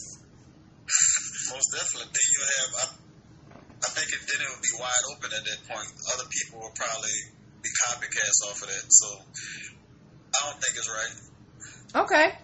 Most 1.50 1.68
definitely. 1.72 2.12
Then 2.12 2.28
you 2.32 2.40
have 2.44 2.74
I, 2.74 2.84
I 3.84 3.88
think 3.96 4.08
it, 4.12 4.20
then 4.28 4.46
it 4.46 4.50
would 4.50 4.62
be 4.62 4.74
wide 4.78 5.04
open 5.12 5.30
at 5.32 5.44
that 5.44 5.60
point. 5.68 5.88
Other 6.12 6.28
people 6.28 6.60
will 6.60 6.74
probably 6.74 7.16
be 7.62 7.70
copycats 7.88 8.50
off 8.50 8.60
of 8.62 8.68
that. 8.68 8.84
So 8.88 9.06
I 10.36 10.50
don't 10.50 10.60
think 10.60 10.76
it's 10.76 10.90
right. 10.90 12.04
Okay. 12.04 12.38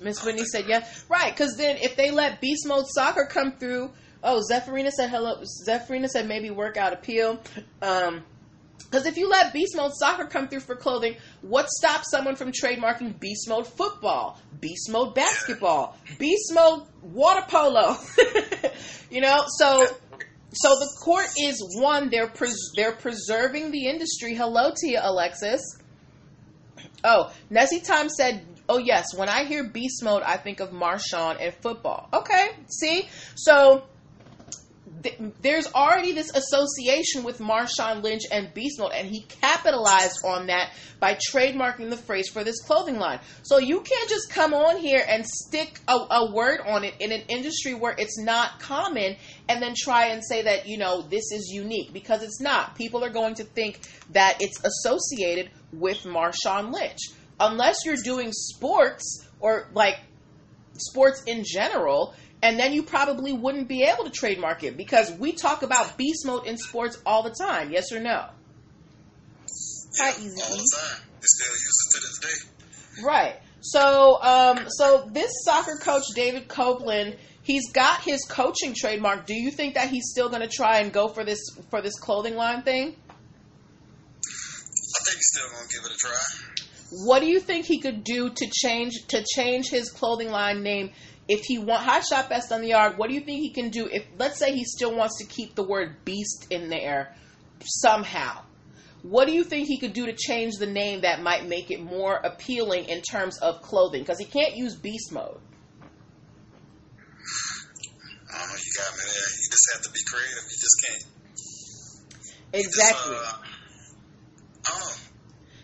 Miss 0.00 0.24
Whitney 0.24 0.44
said, 0.44 0.66
"Yeah, 0.68 0.86
right." 1.08 1.32
Because 1.32 1.56
then, 1.56 1.76
if 1.76 1.96
they 1.96 2.10
let 2.10 2.40
Beast 2.40 2.66
Mode 2.66 2.86
Soccer 2.88 3.26
come 3.30 3.52
through, 3.52 3.90
Oh, 4.22 4.40
Zephyrina 4.48 4.90
said 4.90 5.10
hello. 5.10 5.42
Zephyrina 5.66 6.08
said 6.08 6.28
maybe 6.28 6.50
workout 6.50 6.92
appeal. 6.92 7.40
Um, 7.80 8.22
because 8.78 9.06
if 9.06 9.16
you 9.16 9.30
let 9.30 9.54
Beast 9.54 9.74
Mode 9.74 9.92
Soccer 9.94 10.26
come 10.26 10.48
through 10.48 10.60
for 10.60 10.76
clothing, 10.76 11.16
what 11.40 11.66
stops 11.70 12.10
someone 12.10 12.36
from 12.36 12.52
trademarking 12.52 13.18
Beast 13.18 13.48
Mode 13.48 13.66
Football, 13.66 14.38
Beast 14.60 14.90
Mode 14.90 15.14
Basketball, 15.14 15.96
Beast 16.18 16.52
Mode 16.52 16.82
Water 17.00 17.42
Polo? 17.48 17.96
you 19.10 19.22
know, 19.22 19.44
so 19.48 19.86
so 20.52 20.68
the 20.78 20.90
court 21.00 21.26
is 21.40 21.64
one. 21.80 22.10
They're 22.10 22.28
pres- 22.28 22.72
they're 22.76 22.92
preserving 22.92 23.70
the 23.70 23.86
industry. 23.86 24.34
Hello 24.34 24.72
to 24.76 24.86
you, 24.86 24.98
Alexis. 25.00 25.62
Oh, 27.02 27.32
Nessie 27.48 27.80
Time 27.80 28.10
said, 28.10 28.44
"Oh 28.68 28.76
yes, 28.76 29.16
when 29.16 29.30
I 29.30 29.44
hear 29.44 29.64
Beast 29.64 30.04
Mode, 30.04 30.22
I 30.22 30.36
think 30.36 30.60
of 30.60 30.68
Marshawn 30.70 31.38
and 31.40 31.54
football." 31.54 32.10
Okay, 32.12 32.50
see, 32.68 33.08
so 33.36 33.84
there's 35.40 35.66
already 35.72 36.12
this 36.12 36.30
association 36.34 37.24
with 37.24 37.38
Marshawn 37.38 38.02
Lynch 38.02 38.22
and 38.30 38.52
Beast 38.54 38.78
Mode, 38.78 38.92
and 38.92 39.08
he 39.08 39.22
capitalized 39.40 40.18
on 40.24 40.46
that 40.46 40.72
by 41.00 41.14
trademarking 41.14 41.90
the 41.90 41.96
phrase 41.96 42.28
for 42.28 42.44
this 42.44 42.60
clothing 42.62 42.98
line. 42.98 43.20
So 43.42 43.58
you 43.58 43.80
can't 43.80 44.08
just 44.08 44.30
come 44.30 44.54
on 44.54 44.78
here 44.78 45.04
and 45.06 45.26
stick 45.26 45.80
a, 45.88 45.92
a 45.92 46.32
word 46.32 46.60
on 46.66 46.84
it 46.84 46.94
in 47.00 47.10
an 47.12 47.22
industry 47.28 47.74
where 47.74 47.94
it's 47.98 48.18
not 48.18 48.60
common 48.60 49.16
and 49.48 49.62
then 49.62 49.74
try 49.76 50.06
and 50.06 50.22
say 50.24 50.42
that, 50.42 50.66
you 50.66 50.78
know, 50.78 51.02
this 51.02 51.32
is 51.32 51.50
unique 51.52 51.92
because 51.92 52.22
it's 52.22 52.40
not. 52.40 52.76
People 52.76 53.04
are 53.04 53.10
going 53.10 53.34
to 53.34 53.44
think 53.44 53.80
that 54.10 54.36
it's 54.40 54.62
associated 54.64 55.50
with 55.72 56.04
Marshawn 56.04 56.72
Lynch. 56.72 57.00
Unless 57.40 57.84
you're 57.84 57.96
doing 57.96 58.30
sports 58.30 59.26
or 59.40 59.68
like 59.74 59.98
sports 60.78 61.22
in 61.26 61.44
general, 61.44 62.14
and 62.42 62.58
then 62.58 62.72
you 62.72 62.82
probably 62.82 63.32
wouldn't 63.32 63.68
be 63.68 63.84
able 63.84 64.02
to 64.04 64.10
trademark 64.10 64.64
it 64.64 64.76
because 64.76 65.12
we 65.12 65.30
talk 65.32 65.62
about 65.62 65.96
beast 65.96 66.26
mode 66.26 66.44
in 66.46 66.58
sports 66.58 67.00
all 67.06 67.22
the 67.22 67.30
time. 67.30 67.70
Yes 67.70 67.92
or 67.92 68.00
no? 68.00 68.10
Yeah, 68.10 68.30
Hi, 69.98 70.10
Easy. 70.10 70.42
All 70.42 70.56
the 70.56 70.76
time. 70.76 71.00
They 71.20 71.26
still 71.26 71.52
use 71.52 71.76
it 71.84 71.90
to 71.94 72.00
this 72.00 72.18
day. 72.18 72.34
Right. 73.04 73.36
So, 73.60 74.20
um, 74.22 74.66
so 74.68 75.08
this 75.12 75.30
soccer 75.44 75.76
coach 75.80 76.02
David 76.16 76.48
Copeland, 76.48 77.16
he's 77.42 77.70
got 77.70 78.00
his 78.00 78.24
coaching 78.24 78.74
trademark. 78.76 79.24
Do 79.26 79.34
you 79.34 79.52
think 79.52 79.74
that 79.74 79.88
he's 79.88 80.10
still 80.10 80.28
going 80.28 80.42
to 80.42 80.48
try 80.48 80.78
and 80.78 80.92
go 80.92 81.06
for 81.08 81.22
this 81.24 81.38
for 81.70 81.80
this 81.80 81.96
clothing 82.00 82.34
line 82.34 82.62
thing? 82.62 82.88
I 82.88 82.90
think 85.04 85.16
he's 85.16 85.28
still 85.32 85.48
going 85.48 85.68
to 85.68 85.76
give 85.76 85.84
it 85.84 85.92
a 85.92 85.96
try. 85.96 86.18
What 87.06 87.20
do 87.20 87.26
you 87.26 87.38
think 87.40 87.66
he 87.66 87.78
could 87.78 88.02
do 88.02 88.30
to 88.30 88.46
change 88.52 88.94
to 89.08 89.24
change 89.34 89.70
his 89.70 89.90
clothing 89.90 90.30
line 90.30 90.62
name 90.62 90.90
if 91.28 91.40
he 91.44 91.58
want 91.58 91.82
hot 91.82 92.04
shot 92.04 92.28
best 92.28 92.52
on 92.52 92.60
the 92.60 92.68
yard, 92.68 92.98
what 92.98 93.08
do 93.08 93.14
you 93.14 93.20
think 93.20 93.40
he 93.40 93.50
can 93.50 93.70
do 93.70 93.86
if 93.86 94.04
let's 94.18 94.38
say 94.38 94.52
he 94.54 94.64
still 94.64 94.94
wants 94.96 95.18
to 95.18 95.24
keep 95.24 95.54
the 95.54 95.62
word 95.62 96.04
beast 96.04 96.46
in 96.50 96.68
there 96.68 97.14
somehow? 97.64 98.42
What 99.02 99.26
do 99.26 99.32
you 99.32 99.42
think 99.42 99.66
he 99.66 99.78
could 99.78 99.92
do 99.92 100.06
to 100.06 100.12
change 100.12 100.54
the 100.58 100.66
name 100.66 101.00
that 101.00 101.22
might 101.22 101.48
make 101.48 101.70
it 101.70 101.80
more 101.82 102.14
appealing 102.14 102.84
in 102.84 103.02
terms 103.02 103.38
of 103.38 103.60
clothing? 103.60 104.02
Because 104.02 104.18
he 104.18 104.24
can't 104.24 104.54
use 104.54 104.76
beast 104.76 105.12
mode. 105.12 105.40
I 108.32 108.38
don't 108.38 108.48
know. 108.48 108.54
You 108.54 108.72
got 108.78 108.96
me 108.96 109.04
there. 109.04 109.30
You 109.42 109.48
just 109.50 109.68
have 109.74 109.82
to 109.82 109.90
be 109.90 110.00
creative. 110.06 110.44
You 110.44 110.56
just 110.56 110.78
can't. 110.86 111.04
Exactly. 112.54 113.12
You 113.12 113.18
just, 113.18 113.34
uh, 113.34 113.46
I 114.66 114.70
don't 114.70 114.80
know. 114.80 114.94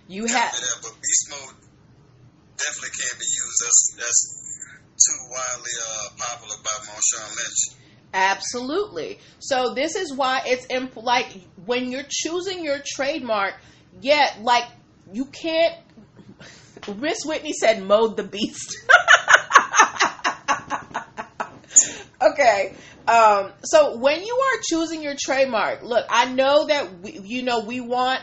You 0.09 0.27
Got 0.27 0.37
have 0.37 0.53
there, 0.53 0.83
but 0.83 1.01
beast 1.01 1.31
mode 1.31 1.55
definitely 2.57 2.90
can't 2.90 3.18
be 3.21 3.27
used. 3.27 3.59
That's 3.62 3.94
that's 3.97 4.38
too 5.09 5.35
uh, 5.35 6.09
popular 6.16 6.57
by 6.62 6.71
Marshawn 6.87 7.37
Lynch. 7.37 7.79
Absolutely. 8.14 9.18
So 9.38 9.75
this 9.75 9.94
is 9.97 10.12
why 10.12 10.42
it's 10.47 10.66
imp- 10.71 10.97
like 10.97 11.27
when 11.66 11.90
you're 11.90 12.07
choosing 12.09 12.64
your 12.64 12.79
trademark, 12.85 13.55
yeah, 14.01 14.35
like 14.40 14.64
you 15.12 15.27
can't. 15.27 15.75
Miss 16.97 17.18
Whitney 17.25 17.53
said, 17.53 17.83
"Mode 17.83 18.16
the 18.16 18.23
beast." 18.23 18.77
okay. 22.23 22.75
Um, 23.07 23.53
so 23.64 23.97
when 23.97 24.23
you 24.23 24.35
are 24.35 24.61
choosing 24.71 25.03
your 25.03 25.14
trademark, 25.18 25.83
look, 25.83 26.07
I 26.09 26.31
know 26.33 26.66
that 26.66 27.01
we, 27.01 27.18
you 27.25 27.42
know 27.42 27.61
we 27.61 27.81
want 27.81 28.21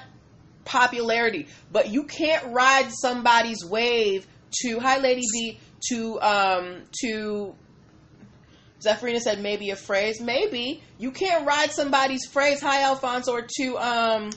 popularity, 0.63 1.47
but 1.71 1.89
you 1.89 2.03
can't 2.03 2.53
ride 2.53 2.91
somebody's 2.91 3.63
wave 3.63 4.27
to 4.61 4.79
hi 4.79 4.97
Lady 4.97 5.21
D 5.31 5.59
to 5.89 6.21
um 6.21 6.83
to 7.01 7.55
Zephyrina 8.81 9.19
said 9.19 9.41
maybe 9.41 9.71
a 9.71 9.75
phrase. 9.75 10.21
Maybe 10.21 10.83
you 10.97 11.11
can't 11.11 11.45
ride 11.45 11.71
somebody's 11.71 12.25
phrase, 12.25 12.61
hi 12.61 12.83
Alfonso, 12.83 13.33
or 13.33 13.47
to 13.57 13.77
um 13.77 14.29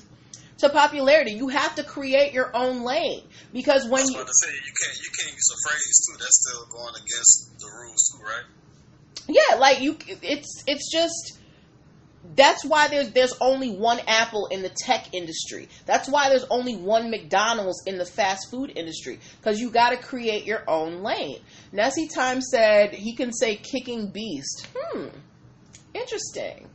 to 0.59 0.68
popularity. 0.68 1.33
You 1.33 1.48
have 1.48 1.74
to 1.76 1.85
create 1.85 2.33
your 2.33 2.54
own 2.57 2.83
lane 2.83 3.22
because 3.52 3.87
I 3.87 3.90
when 3.90 4.02
was 4.02 4.11
you 4.11 4.16
about 4.16 4.26
to 4.26 4.33
say 4.44 4.52
you 4.52 4.72
can't 4.85 4.98
you 4.98 5.11
can't 5.18 5.33
use 5.35 5.50
a 5.52 5.68
phrase 5.68 6.07
too. 6.07 6.16
That's 6.18 6.48
still 6.48 6.66
going 6.66 6.94
against 6.94 7.59
the 7.59 7.66
rules 7.66 8.12
too, 8.12 8.24
right? 8.24 8.44
yeah, 9.28 9.57
like 9.59 9.81
you, 9.81 9.96
it's 10.22 10.62
it's 10.66 10.90
just 10.90 11.38
that's 12.38 12.64
why 12.64 12.87
there's 12.87 13.11
there's 13.11 13.35
only 13.40 13.72
one 13.72 14.01
Apple 14.07 14.46
in 14.46 14.62
the 14.62 14.68
tech 14.70 15.12
industry. 15.12 15.68
That's 15.87 16.09
why 16.09 16.29
there's 16.29 16.46
only 16.51 16.77
one 16.77 17.11
McDonald's 17.11 17.83
in 17.85 17.98
the 17.98 18.05
fast 18.05 18.48
food 18.48 18.72
industry 18.77 19.18
because 19.40 19.61
you 19.61 19.70
got 19.70 19.90
to 19.90 19.96
create 19.96 20.46
your 20.46 20.62
own 20.68 21.03
lane. 21.03 21.40
Nessie 21.72 22.07
Time 22.07 22.40
said 22.40 22.94
he 22.94 23.14
can 23.14 23.33
say 23.33 23.57
kicking 23.57 24.11
beast. 24.11 24.68
Hmm, 24.74 25.09
interesting. 25.92 26.68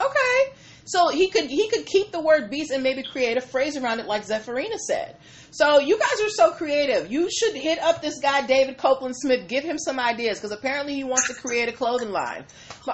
Okay, 0.00 0.52
so 0.84 1.08
he 1.08 1.28
could 1.28 1.46
he 1.46 1.68
could 1.70 1.86
keep 1.86 2.12
the 2.12 2.20
word 2.20 2.50
beast 2.50 2.70
and 2.70 2.82
maybe 2.82 3.02
create 3.02 3.36
a 3.36 3.40
phrase 3.40 3.76
around 3.76 4.00
it, 4.00 4.06
like 4.06 4.26
Zephyrina 4.26 4.76
said. 4.76 5.16
So 5.50 5.78
you 5.78 5.98
guys 5.98 6.20
are 6.20 6.30
so 6.30 6.50
creative. 6.52 7.10
You 7.10 7.30
should 7.30 7.54
hit 7.54 7.78
up 7.78 8.02
this 8.02 8.18
guy 8.20 8.46
David 8.46 8.76
Copeland 8.76 9.14
Smith. 9.16 9.48
Give 9.48 9.64
him 9.64 9.78
some 9.78 9.98
ideas 10.00 10.38
because 10.38 10.50
apparently 10.50 10.94
he 10.94 11.04
wants 11.04 11.28
to 11.28 11.34
create 11.34 11.68
a 11.68 11.72
clothing 11.72 12.10
line. 12.10 12.44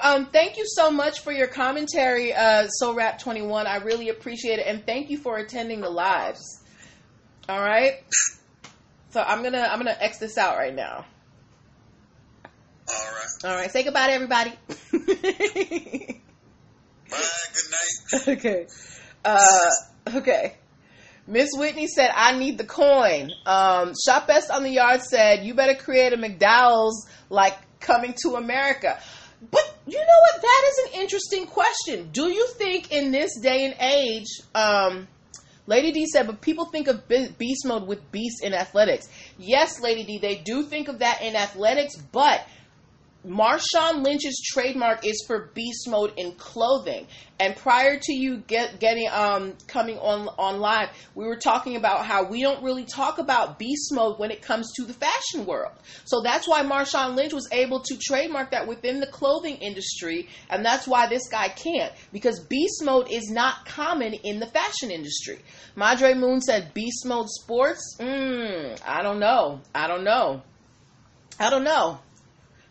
Um, 0.01 0.27
thank 0.27 0.57
you 0.57 0.65
so 0.67 0.91
much 0.91 1.21
for 1.21 1.33
your 1.33 1.49
commentary, 1.49 2.33
uh, 2.33 2.69
So 2.69 2.95
Rap 2.95 3.19
Twenty 3.19 3.43
One. 3.43 3.67
I 3.67 3.77
really 3.77 4.09
appreciate 4.11 4.59
it, 4.59 4.67
and 4.67 4.85
thank 4.87 5.11
you 5.11 5.19
for 5.19 5.39
attending 5.39 5.81
the 5.81 5.91
lives. 5.91 6.63
All 7.49 7.61
right. 7.61 7.95
So 9.11 9.21
I'm 9.21 9.43
gonna 9.43 9.63
I'm 9.63 9.79
gonna 9.79 9.97
X 9.99 10.19
this 10.19 10.39
out 10.39 10.57
right 10.57 10.75
now. 10.75 11.05
All 12.89 12.95
right. 12.95 13.51
All 13.51 13.57
right. 13.57 13.71
Say 13.71 13.83
goodbye 13.83 14.07
to 14.07 14.13
everybody. 14.13 14.53
Good 17.11 18.29
night. 18.29 18.29
okay. 18.39 18.67
Uh, 19.25 19.71
okay. 20.15 20.55
Miss 21.27 21.51
Whitney 21.55 21.87
said, 21.87 22.11
I 22.15 22.37
need 22.37 22.59
the 22.59 22.65
coin. 22.65 23.31
Um, 23.47 23.93
Shop 24.05 24.27
Best 24.27 24.51
on 24.51 24.65
the 24.65 24.71
Yard 24.71 25.03
said, 25.03 25.45
you 25.45 25.55
better 25.55 25.75
create 25.75 26.13
a 26.13 26.17
McDowell's 26.17 27.09
like 27.29 27.57
coming 27.81 28.15
to 28.23 28.35
America. 28.35 28.99
But 29.51 29.75
you 29.87 29.99
know 29.99 30.21
what? 30.33 30.43
That 30.43 30.71
is 30.71 30.79
an 30.79 31.01
interesting 31.01 31.47
question. 31.47 32.11
Do 32.13 32.29
you 32.29 32.47
think 32.49 32.93
in 32.93 33.13
this 33.13 33.39
day 33.41 33.65
and 33.65 33.75
age, 33.81 34.27
um, 34.55 35.09
Lady 35.67 35.93
D 35.93 36.07
said, 36.07 36.27
but 36.27 36.41
people 36.41 36.67
think 36.67 36.89
of 36.89 37.07
beast 37.07 37.65
mode 37.65 37.87
with 37.87 38.11
beast 38.11 38.43
in 38.43 38.53
athletics. 38.53 39.09
Yes, 39.39 39.81
Lady 39.81 40.05
D, 40.05 40.19
they 40.19 40.37
do 40.37 40.65
think 40.65 40.89
of 40.89 40.99
that 40.99 41.23
in 41.23 41.37
athletics, 41.37 41.97
but 41.97 42.45
Marshawn 43.27 44.03
Lynch's 44.03 44.41
trademark 44.43 45.05
is 45.05 45.23
for 45.27 45.51
beast 45.55 45.87
mode 45.89 46.15
in 46.17 46.33
clothing. 46.33 47.07
And 47.39 47.55
prior 47.55 47.99
to 47.99 48.13
you 48.13 48.39
get 48.39 48.81
getting 48.81 49.09
um 49.11 49.55
coming 49.67 49.99
on 49.99 50.29
on 50.39 50.61
live, 50.61 50.89
we 51.15 51.27
were 51.27 51.37
talking 51.37 51.77
about 51.77 52.07
how 52.07 52.25
we 52.25 52.41
don't 52.43 52.63
really 52.63 52.85
talk 52.85 53.19
about 53.19 53.59
beast 53.59 53.93
mode 53.93 54.19
when 54.19 54.31
it 54.31 54.41
comes 54.41 54.73
to 54.77 54.85
the 54.85 54.95
fashion 54.95 55.45
world. 55.45 55.73
So 56.05 56.23
that's 56.23 56.49
why 56.49 56.63
Marshawn 56.63 57.15
Lynch 57.15 57.35
was 57.35 57.49
able 57.53 57.81
to 57.81 57.99
trademark 57.99 58.53
that 58.53 58.67
within 58.67 59.01
the 59.01 59.07
clothing 59.07 59.57
industry, 59.57 60.29
and 60.49 60.65
that's 60.65 60.87
why 60.87 61.07
this 61.07 61.29
guy 61.29 61.49
can't 61.49 61.93
because 62.13 62.41
beast 62.41 62.83
mode 62.83 63.11
is 63.11 63.31
not 63.31 63.67
common 63.67 64.15
in 64.15 64.41
the 64.41 64.47
fashion 64.47 64.91
industry. 64.91 65.41
Madre 65.77 66.15
Moon 66.15 66.41
said 66.41 66.73
beast 66.73 67.05
mode 67.05 67.29
sports. 67.29 67.97
Mm, 68.01 68.81
I 68.87 69.03
don't 69.03 69.21
know. 69.21 69.61
I 69.75 69.89
don't 69.89 70.05
know. 70.05 70.43
I 71.39 71.49
don't 71.49 71.65
know. 71.65 72.01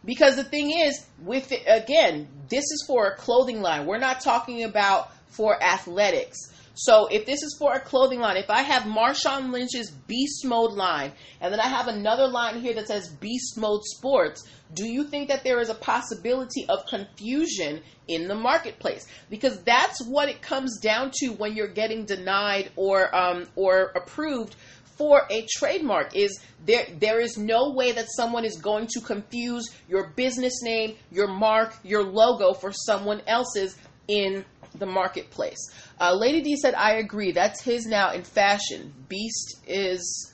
Because 0.05 0.35
the 0.35 0.43
thing 0.43 0.71
is, 0.71 1.05
with 1.23 1.51
it, 1.51 1.63
again, 1.67 2.27
this 2.49 2.63
is 2.63 2.83
for 2.87 3.07
a 3.07 3.15
clothing 3.15 3.61
line. 3.61 3.85
We're 3.85 3.97
not 3.97 4.21
talking 4.21 4.63
about 4.63 5.11
for 5.27 5.61
athletics. 5.61 6.37
So 6.81 7.07
if 7.07 7.25
this 7.25 7.43
is 7.43 7.57
for 7.59 7.73
a 7.73 7.79
clothing 7.81 8.21
line, 8.21 8.37
if 8.37 8.49
I 8.49 8.61
have 8.61 8.83
Marshawn 8.83 9.51
Lynch's 9.51 9.91
Beast 9.91 10.45
Mode 10.45 10.71
line, 10.71 11.11
and 11.41 11.51
then 11.51 11.59
I 11.59 11.67
have 11.67 11.89
another 11.89 12.25
line 12.25 12.61
here 12.61 12.73
that 12.75 12.87
says 12.87 13.09
Beast 13.19 13.57
Mode 13.57 13.83
Sports, 13.83 14.47
do 14.73 14.87
you 14.87 15.03
think 15.03 15.27
that 15.27 15.43
there 15.43 15.59
is 15.59 15.67
a 15.67 15.75
possibility 15.75 16.65
of 16.69 16.85
confusion 16.85 17.81
in 18.07 18.29
the 18.29 18.35
marketplace? 18.35 19.05
Because 19.29 19.61
that's 19.63 20.01
what 20.05 20.29
it 20.29 20.41
comes 20.41 20.79
down 20.79 21.11
to 21.15 21.29
when 21.33 21.53
you're 21.53 21.67
getting 21.67 22.05
denied 22.05 22.71
or 22.77 23.13
um, 23.13 23.47
or 23.57 23.91
approved 23.95 24.55
for 24.99 25.25
a 25.31 25.47
trademark 25.49 26.13
is 26.13 26.39
there 26.65 26.85
there 26.99 27.21
is 27.21 27.37
no 27.37 27.71
way 27.71 27.93
that 27.93 28.07
someone 28.11 28.43
is 28.43 28.57
going 28.57 28.85
to 28.87 28.99
confuse 28.99 29.65
your 29.87 30.09
business 30.09 30.61
name, 30.61 30.95
your 31.09 31.27
mark, 31.27 31.73
your 31.83 32.03
logo 32.03 32.53
for 32.53 32.73
someone 32.73 33.21
else's 33.25 33.77
in 34.09 34.43
the 34.75 34.85
marketplace. 34.85 35.71
Uh, 36.01 36.13
Lady 36.13 36.41
D 36.41 36.57
said, 36.57 36.73
"I 36.75 36.95
agree. 36.95 37.31
That's 37.31 37.61
his 37.61 37.85
now 37.85 38.11
in 38.11 38.23
fashion. 38.23 38.93
Beast 39.07 39.61
is 39.65 40.33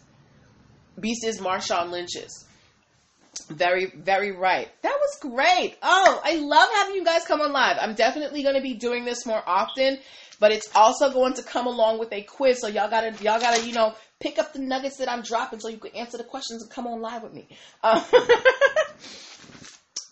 Beast 1.00 1.24
is 1.24 1.40
Marshawn 1.40 1.92
Lynch's." 1.92 2.46
Very, 3.50 3.86
very 3.86 4.32
right. 4.32 4.70
That 4.82 4.98
was 5.00 5.18
great. 5.20 5.78
Oh, 5.84 6.22
I 6.24 6.38
love 6.38 6.70
having 6.74 6.96
you 6.96 7.04
guys 7.04 7.26
come 7.26 7.42
on 7.42 7.52
live. 7.52 7.78
I'm 7.80 7.94
definitely 7.94 8.42
going 8.44 8.56
to 8.56 8.62
be 8.62 8.74
doing 8.74 9.06
this 9.06 9.26
more 9.26 9.44
often, 9.46 10.00
but 10.40 10.52
it's 10.52 10.74
also 10.74 11.12
going 11.12 11.34
to 11.34 11.44
come 11.44 11.68
along 11.68 12.00
with 12.00 12.12
a 12.14 12.24
quiz. 12.24 12.62
So 12.62 12.68
y'all 12.68 12.90
gotta, 12.90 13.12
y'all 13.22 13.40
gotta, 13.40 13.68
you 13.68 13.74
know, 13.74 13.94
pick 14.20 14.40
up 14.40 14.54
the 14.54 14.60
nuggets 14.60 14.98
that 14.98 15.10
I'm 15.10 15.22
dropping 15.22 15.60
so 15.60 15.68
you 15.68 15.78
can 15.78 15.96
answer 15.96 16.18
the 16.18 16.24
questions 16.24 16.62
and 16.62 16.72
come 16.72 16.88
on 16.88 17.02
live 17.02 17.24
with 17.24 17.34
me. 17.34 17.48
Uh, 17.84 18.04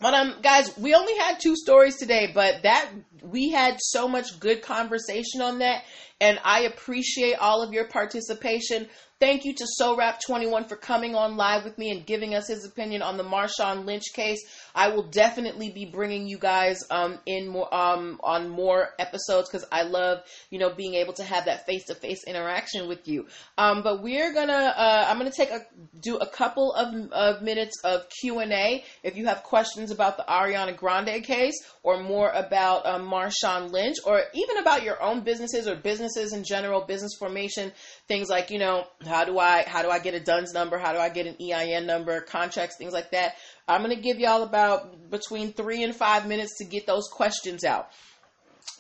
but 0.01 0.13
um, 0.13 0.35
guys, 0.41 0.77
we 0.77 0.93
only 0.93 1.17
had 1.17 1.39
two 1.39 1.55
stories 1.55 1.97
today, 1.97 2.31
but 2.33 2.63
that 2.63 2.89
we 3.21 3.49
had 3.49 3.77
so 3.79 4.07
much 4.07 4.39
good 4.39 4.61
conversation 4.61 5.41
on 5.41 5.59
that, 5.59 5.83
and 6.19 6.39
I 6.43 6.61
appreciate 6.61 7.35
all 7.35 7.61
of 7.61 7.73
your 7.73 7.87
participation. 7.87 8.87
Thank 9.23 9.45
you 9.45 9.53
to 9.53 9.65
SoRap21 9.79 10.67
for 10.67 10.75
coming 10.75 11.15
on 11.15 11.38
live 11.38 11.63
with 11.63 11.77
me 11.77 11.91
and 11.91 12.05
giving 12.05 12.36
us 12.36 12.49
his 12.49 12.65
opinion 12.65 13.01
on 13.01 13.15
the 13.15 13.23
Marshawn 13.23 13.86
Lynch 13.86 14.03
case. 14.13 14.43
I 14.75 14.89
will 14.89 15.03
definitely 15.03 15.69
be 15.69 15.86
bringing 15.86 16.27
you 16.27 16.38
guys 16.38 16.79
um, 16.91 17.19
in 17.25 17.47
more 17.47 17.73
um, 17.73 18.19
on 18.21 18.49
more 18.49 18.89
episodes 18.99 19.49
because 19.49 19.65
I 19.71 19.83
love 19.83 20.23
you 20.49 20.59
know 20.59 20.73
being 20.73 20.95
able 20.95 21.13
to 21.13 21.23
have 21.23 21.45
that 21.45 21.65
face 21.65 21.86
to 21.86 21.95
face 21.95 22.25
interaction 22.27 22.89
with 22.89 23.07
you. 23.07 23.27
Um, 23.57 23.81
but 23.81 24.03
we're 24.03 24.33
gonna 24.33 24.73
uh, 24.75 25.05
I'm 25.07 25.19
gonna 25.19 25.31
take 25.31 25.51
a 25.51 25.62
do 26.01 26.17
a 26.17 26.27
couple 26.27 26.73
of, 26.73 26.93
of 27.13 27.41
minutes 27.41 27.79
of 27.86 28.09
Q 28.19 28.39
and 28.39 28.51
A 28.51 28.83
if 29.03 29.15
you 29.15 29.27
have 29.27 29.43
questions 29.43 29.89
about 29.89 30.17
the 30.17 30.25
Ariana 30.27 30.75
Grande 30.75 31.23
case 31.23 31.63
or 31.81 32.03
more 32.03 32.29
about 32.29 32.86
um, 32.86 33.07
Marshawn 33.07 33.71
Lynch 33.71 33.97
or 34.05 34.23
even 34.33 34.57
about 34.57 34.83
your 34.83 35.01
own 35.01 35.21
businesses 35.21 35.65
or 35.65 35.77
businesses 35.77 36.33
in 36.33 36.43
general, 36.43 36.81
business 36.81 37.13
formation, 37.17 37.71
things 38.09 38.27
like 38.27 38.49
you 38.49 38.59
know 38.59 38.86
how 39.13 39.26
do 39.26 39.38
I 39.38 39.63
how 39.67 39.84
do 39.84 39.91
I 39.91 39.99
get 39.99 40.15
a 40.15 40.19
DUNS 40.19 40.54
number, 40.54 40.80
how 40.80 40.91
do 40.91 40.97
I 40.97 41.10
get 41.10 41.28
an 41.28 41.36
EIN 41.39 41.86
number, 41.86 42.19
contracts, 42.21 42.78
things 42.78 42.93
like 42.93 43.12
that. 43.12 43.36
I'm 43.67 43.82
gonna 43.84 43.95
give 43.95 44.19
y'all 44.19 44.41
about 44.41 45.12
between 45.12 45.54
three 45.54 45.84
and 45.84 45.95
five 45.95 46.28
minutes 46.28 46.58
to 46.58 46.65
get 46.65 46.88
those 46.88 47.08
questions 47.12 47.63
out. 47.63 47.89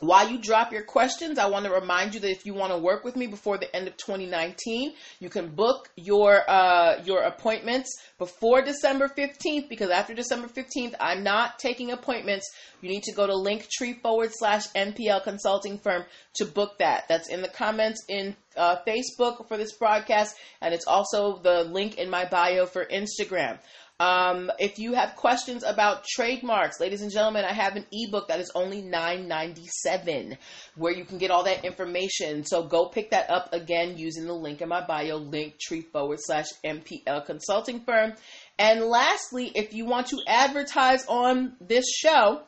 While 0.03 0.29
you 0.29 0.37
drop 0.37 0.71
your 0.71 0.83
questions, 0.83 1.39
I 1.39 1.47
want 1.47 1.65
to 1.65 1.71
remind 1.71 2.13
you 2.13 2.19
that 2.21 2.29
if 2.29 2.45
you 2.45 2.53
want 2.53 2.73
to 2.73 2.77
work 2.77 3.03
with 3.03 3.15
me 3.15 3.27
before 3.27 3.57
the 3.57 3.73
end 3.73 3.87
of 3.87 3.95
2019, 3.97 4.93
you 5.19 5.29
can 5.29 5.49
book 5.49 5.89
your 5.95 6.41
uh, 6.49 7.01
your 7.03 7.21
appointments 7.23 7.89
before 8.17 8.61
December 8.61 9.07
15th 9.07 9.69
because 9.69 9.89
after 9.89 10.13
December 10.13 10.47
15th, 10.47 10.95
I'm 10.99 11.23
not 11.23 11.57
taking 11.57 11.91
appointments. 11.91 12.51
You 12.81 12.89
need 12.89 13.03
to 13.03 13.13
go 13.13 13.25
to 13.25 13.33
linktree 13.33 14.01
forward 14.01 14.31
slash 14.33 14.67
NPL 14.75 15.23
consulting 15.23 15.77
firm 15.77 16.03
to 16.35 16.45
book 16.45 16.79
that. 16.79 17.07
That's 17.07 17.29
in 17.29 17.41
the 17.41 17.47
comments 17.47 18.03
in 18.09 18.35
uh, 18.57 18.77
Facebook 18.85 19.47
for 19.47 19.57
this 19.57 19.73
broadcast, 19.73 20.35
and 20.61 20.73
it's 20.73 20.87
also 20.87 21.37
the 21.37 21.63
link 21.63 21.97
in 21.97 22.09
my 22.09 22.25
bio 22.25 22.65
for 22.65 22.85
Instagram. 22.85 23.59
Um, 24.03 24.51
if 24.59 24.79
you 24.79 24.95
have 24.95 25.15
questions 25.15 25.63
about 25.63 26.03
trademarks, 26.03 26.81
ladies 26.81 27.01
and 27.01 27.09
gentlemen, 27.09 27.45
I 27.45 27.53
have 27.53 27.77
an 27.77 27.85
ebook 27.89 28.27
that 28.27 28.41
is 28.41 28.51
only 28.53 28.81
$9.97 28.81 30.37
where 30.75 30.91
you 30.91 31.05
can 31.05 31.19
get 31.19 31.31
all 31.31 31.45
that 31.45 31.63
information. 31.63 32.43
So 32.43 32.63
go 32.63 32.89
pick 32.89 33.11
that 33.11 33.29
up 33.29 33.53
again 33.53 33.97
using 33.97 34.25
the 34.25 34.33
link 34.33 34.61
in 34.61 34.67
my 34.67 34.85
bio, 34.85 35.15
link 35.15 35.57
tree 35.57 35.83
forward 35.83 36.19
slash 36.21 36.47
NPL 36.65 37.25
consulting 37.25 37.79
firm. 37.85 38.11
And 38.59 38.81
lastly, 38.81 39.53
if 39.55 39.73
you 39.73 39.85
want 39.85 40.07
to 40.07 40.19
advertise 40.27 41.05
on 41.07 41.53
this 41.61 41.85
show, 41.89 42.41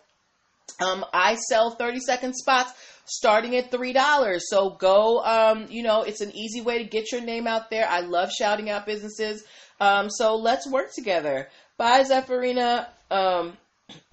um, 0.82 1.06
I 1.14 1.36
sell 1.36 1.72
30 1.72 2.00
second 2.02 2.34
spots 2.36 2.74
starting 3.06 3.56
at 3.56 3.72
$3. 3.72 4.40
So 4.42 4.72
go, 4.72 5.24
um, 5.24 5.68
you 5.70 5.84
know, 5.84 6.02
it's 6.02 6.20
an 6.20 6.36
easy 6.36 6.60
way 6.60 6.80
to 6.80 6.84
get 6.84 7.14
your 7.14 7.22
name 7.22 7.48
out 7.48 7.70
there. 7.70 7.88
I 7.88 8.02
love 8.02 8.30
shouting 8.32 8.70
out 8.70 8.86
businesses. 8.86 9.46
Um, 9.80 10.10
so 10.10 10.36
let's 10.36 10.70
work 10.70 10.94
together. 10.94 11.50
Bye, 11.78 12.04
Zephyrina. 12.04 12.88
Um, 13.12 13.58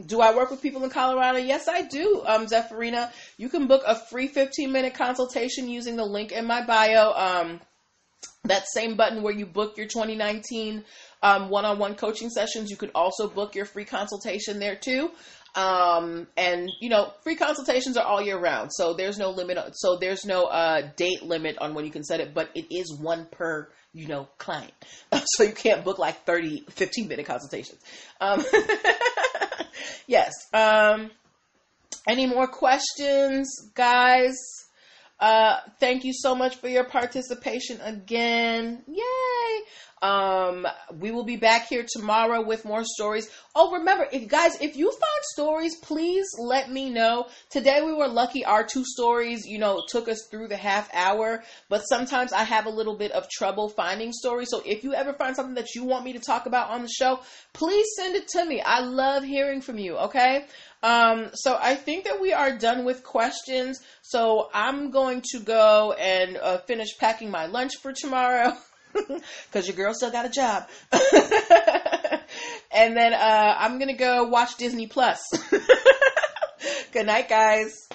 do 0.05 0.21
I 0.21 0.35
work 0.35 0.51
with 0.51 0.61
people 0.61 0.85
in 0.85 0.91
Colorado? 0.91 1.39
Yes, 1.39 1.67
I 1.69 1.83
do, 1.83 2.23
um, 2.27 2.47
Zephyrina. 2.47 3.11
You 3.39 3.49
can 3.49 3.67
book 3.67 3.83
a 3.87 3.95
free 3.95 4.27
15 4.27 4.71
minute 4.71 4.95
consultation 4.95 5.69
using 5.69 5.97
the 5.97 6.05
link 6.05 6.33
in 6.33 6.47
my 6.47 6.65
bio. 6.65 7.13
Um, 7.13 7.61
that 8.45 8.65
same 8.75 8.97
button 8.97 9.23
where 9.23 9.33
you 9.33 9.47
book 9.47 9.77
your 9.77 9.87
2019 9.87 10.85
one 11.23 11.65
on 11.65 11.79
one 11.79 11.95
coaching 11.95 12.31
sessions, 12.31 12.71
you 12.71 12.77
could 12.77 12.91
also 12.95 13.29
book 13.29 13.55
your 13.55 13.65
free 13.65 13.85
consultation 13.85 14.59
there 14.59 14.77
too. 14.77 15.11
Um, 15.55 16.27
and 16.37 16.71
you 16.81 16.89
know, 16.89 17.13
free 17.23 17.37
consultations 17.37 17.97
are 17.97 18.07
all 18.07 18.23
year 18.23 18.39
round, 18.39 18.73
so 18.73 18.95
there's 18.95 19.19
no 19.19 19.31
limit. 19.31 19.59
So 19.75 19.99
there's 19.99 20.25
no 20.25 20.45
uh, 20.45 20.89
date 20.97 21.23
limit 21.23 21.59
on 21.59 21.75
when 21.75 21.85
you 21.85 21.91
can 21.91 22.05
set 22.05 22.21
it, 22.21 22.33
but 22.35 22.51
it 22.55 22.75
is 22.75 22.99
one 22.99 23.27
per 23.31 23.69
you 23.93 24.07
know, 24.07 24.29
client. 24.39 24.73
so 25.37 25.43
you 25.43 25.53
can't 25.53 25.85
book 25.85 25.99
like 25.99 26.25
30, 26.25 26.65
15 26.71 27.09
minute 27.09 27.27
consultations. 27.27 27.81
Um, 28.21 28.45
yes. 30.07 30.33
Um, 30.53 31.11
any 32.09 32.27
more 32.27 32.47
questions, 32.47 33.71
guys? 33.75 34.37
Uh, 35.21 35.59
thank 35.79 36.05
you 36.05 36.13
so 36.13 36.35
much 36.35 36.57
for 36.57 36.69
your 36.69 36.85
participation 36.85 37.81
again. 37.81 38.83
Yay! 38.89 39.61
Um, 40.03 40.67
we 40.99 41.13
will 41.13 41.25
be 41.25 41.37
back 41.37 41.69
here 41.69 41.87
tomorrow 41.89 42.45
with 42.45 42.65
more 42.65 42.83
stories. 42.85 43.31
Oh, 43.55 43.71
remember, 43.73 44.09
if 44.11 44.27
guys, 44.29 44.61
if 44.61 44.77
you 44.77 44.91
find 44.91 45.25
stories, 45.33 45.77
please 45.77 46.27
let 46.39 46.71
me 46.71 46.91
know. 46.91 47.29
Today 47.51 47.83
we 47.83 47.95
were 47.95 48.09
lucky 48.09 48.45
our 48.45 48.65
two 48.65 48.85
stories, 48.85 49.47
you 49.47 49.61
know, 49.61 49.83
took 49.89 50.09
us 50.09 50.27
through 50.29 50.49
the 50.49 50.57
half 50.57 50.93
hour, 50.93 51.45
but 51.69 51.83
sometimes 51.83 52.33
I 52.33 52.43
have 52.43 52.67
a 52.67 52.71
little 52.71 52.97
bit 52.97 53.13
of 53.13 53.31
trouble 53.31 53.69
finding 53.69 54.13
stories. 54.13 54.49
So 54.51 54.61
if 54.67 54.83
you 54.83 54.93
ever 54.93 55.13
find 55.13 55.37
something 55.37 55.55
that 55.55 55.77
you 55.77 55.85
want 55.85 56.05
me 56.05 56.15
to 56.15 56.19
talk 56.19 56.47
about 56.47 56.71
on 56.71 56.83
the 56.83 56.89
show, 56.89 57.21
please 57.53 57.87
send 57.97 58.17
it 58.17 58.27
to 58.29 58.45
me. 58.45 58.61
I 58.61 58.81
love 58.81 59.23
hearing 59.23 59.61
from 59.61 59.79
you, 59.79 59.97
okay? 59.99 60.47
Um, 60.83 61.31
so 61.35 61.57
I 61.63 61.77
think 61.77 62.05
that 62.05 62.21
we 62.21 62.33
are 62.33 62.59
done 62.59 62.85
with 62.85 63.05
questions. 63.05 63.81
So 64.03 64.51
I'm 64.53 64.91
going 64.91 65.23
to 65.31 65.39
go 65.39 65.93
and 65.93 66.37
uh, 66.37 66.59
finish 66.59 66.99
packing 66.99 67.31
my 67.31 67.47
lunch 67.47 67.77
for 67.77 67.93
tomorrow. 67.93 68.57
because 69.47 69.67
your 69.67 69.77
girl 69.77 69.95
still 69.95 70.11
got 70.11 70.27
a 70.27 70.29
job. 70.29 70.69
and 72.73 72.97
then 72.97 73.13
uh, 73.13 73.57
I'm 73.59 73.79
gonna 73.79 73.97
go 73.97 74.25
watch 74.25 74.57
Disney 74.57 74.87
Plus. 74.87 75.21
Good 76.93 77.07
night, 77.07 77.29
guys. 77.29 77.89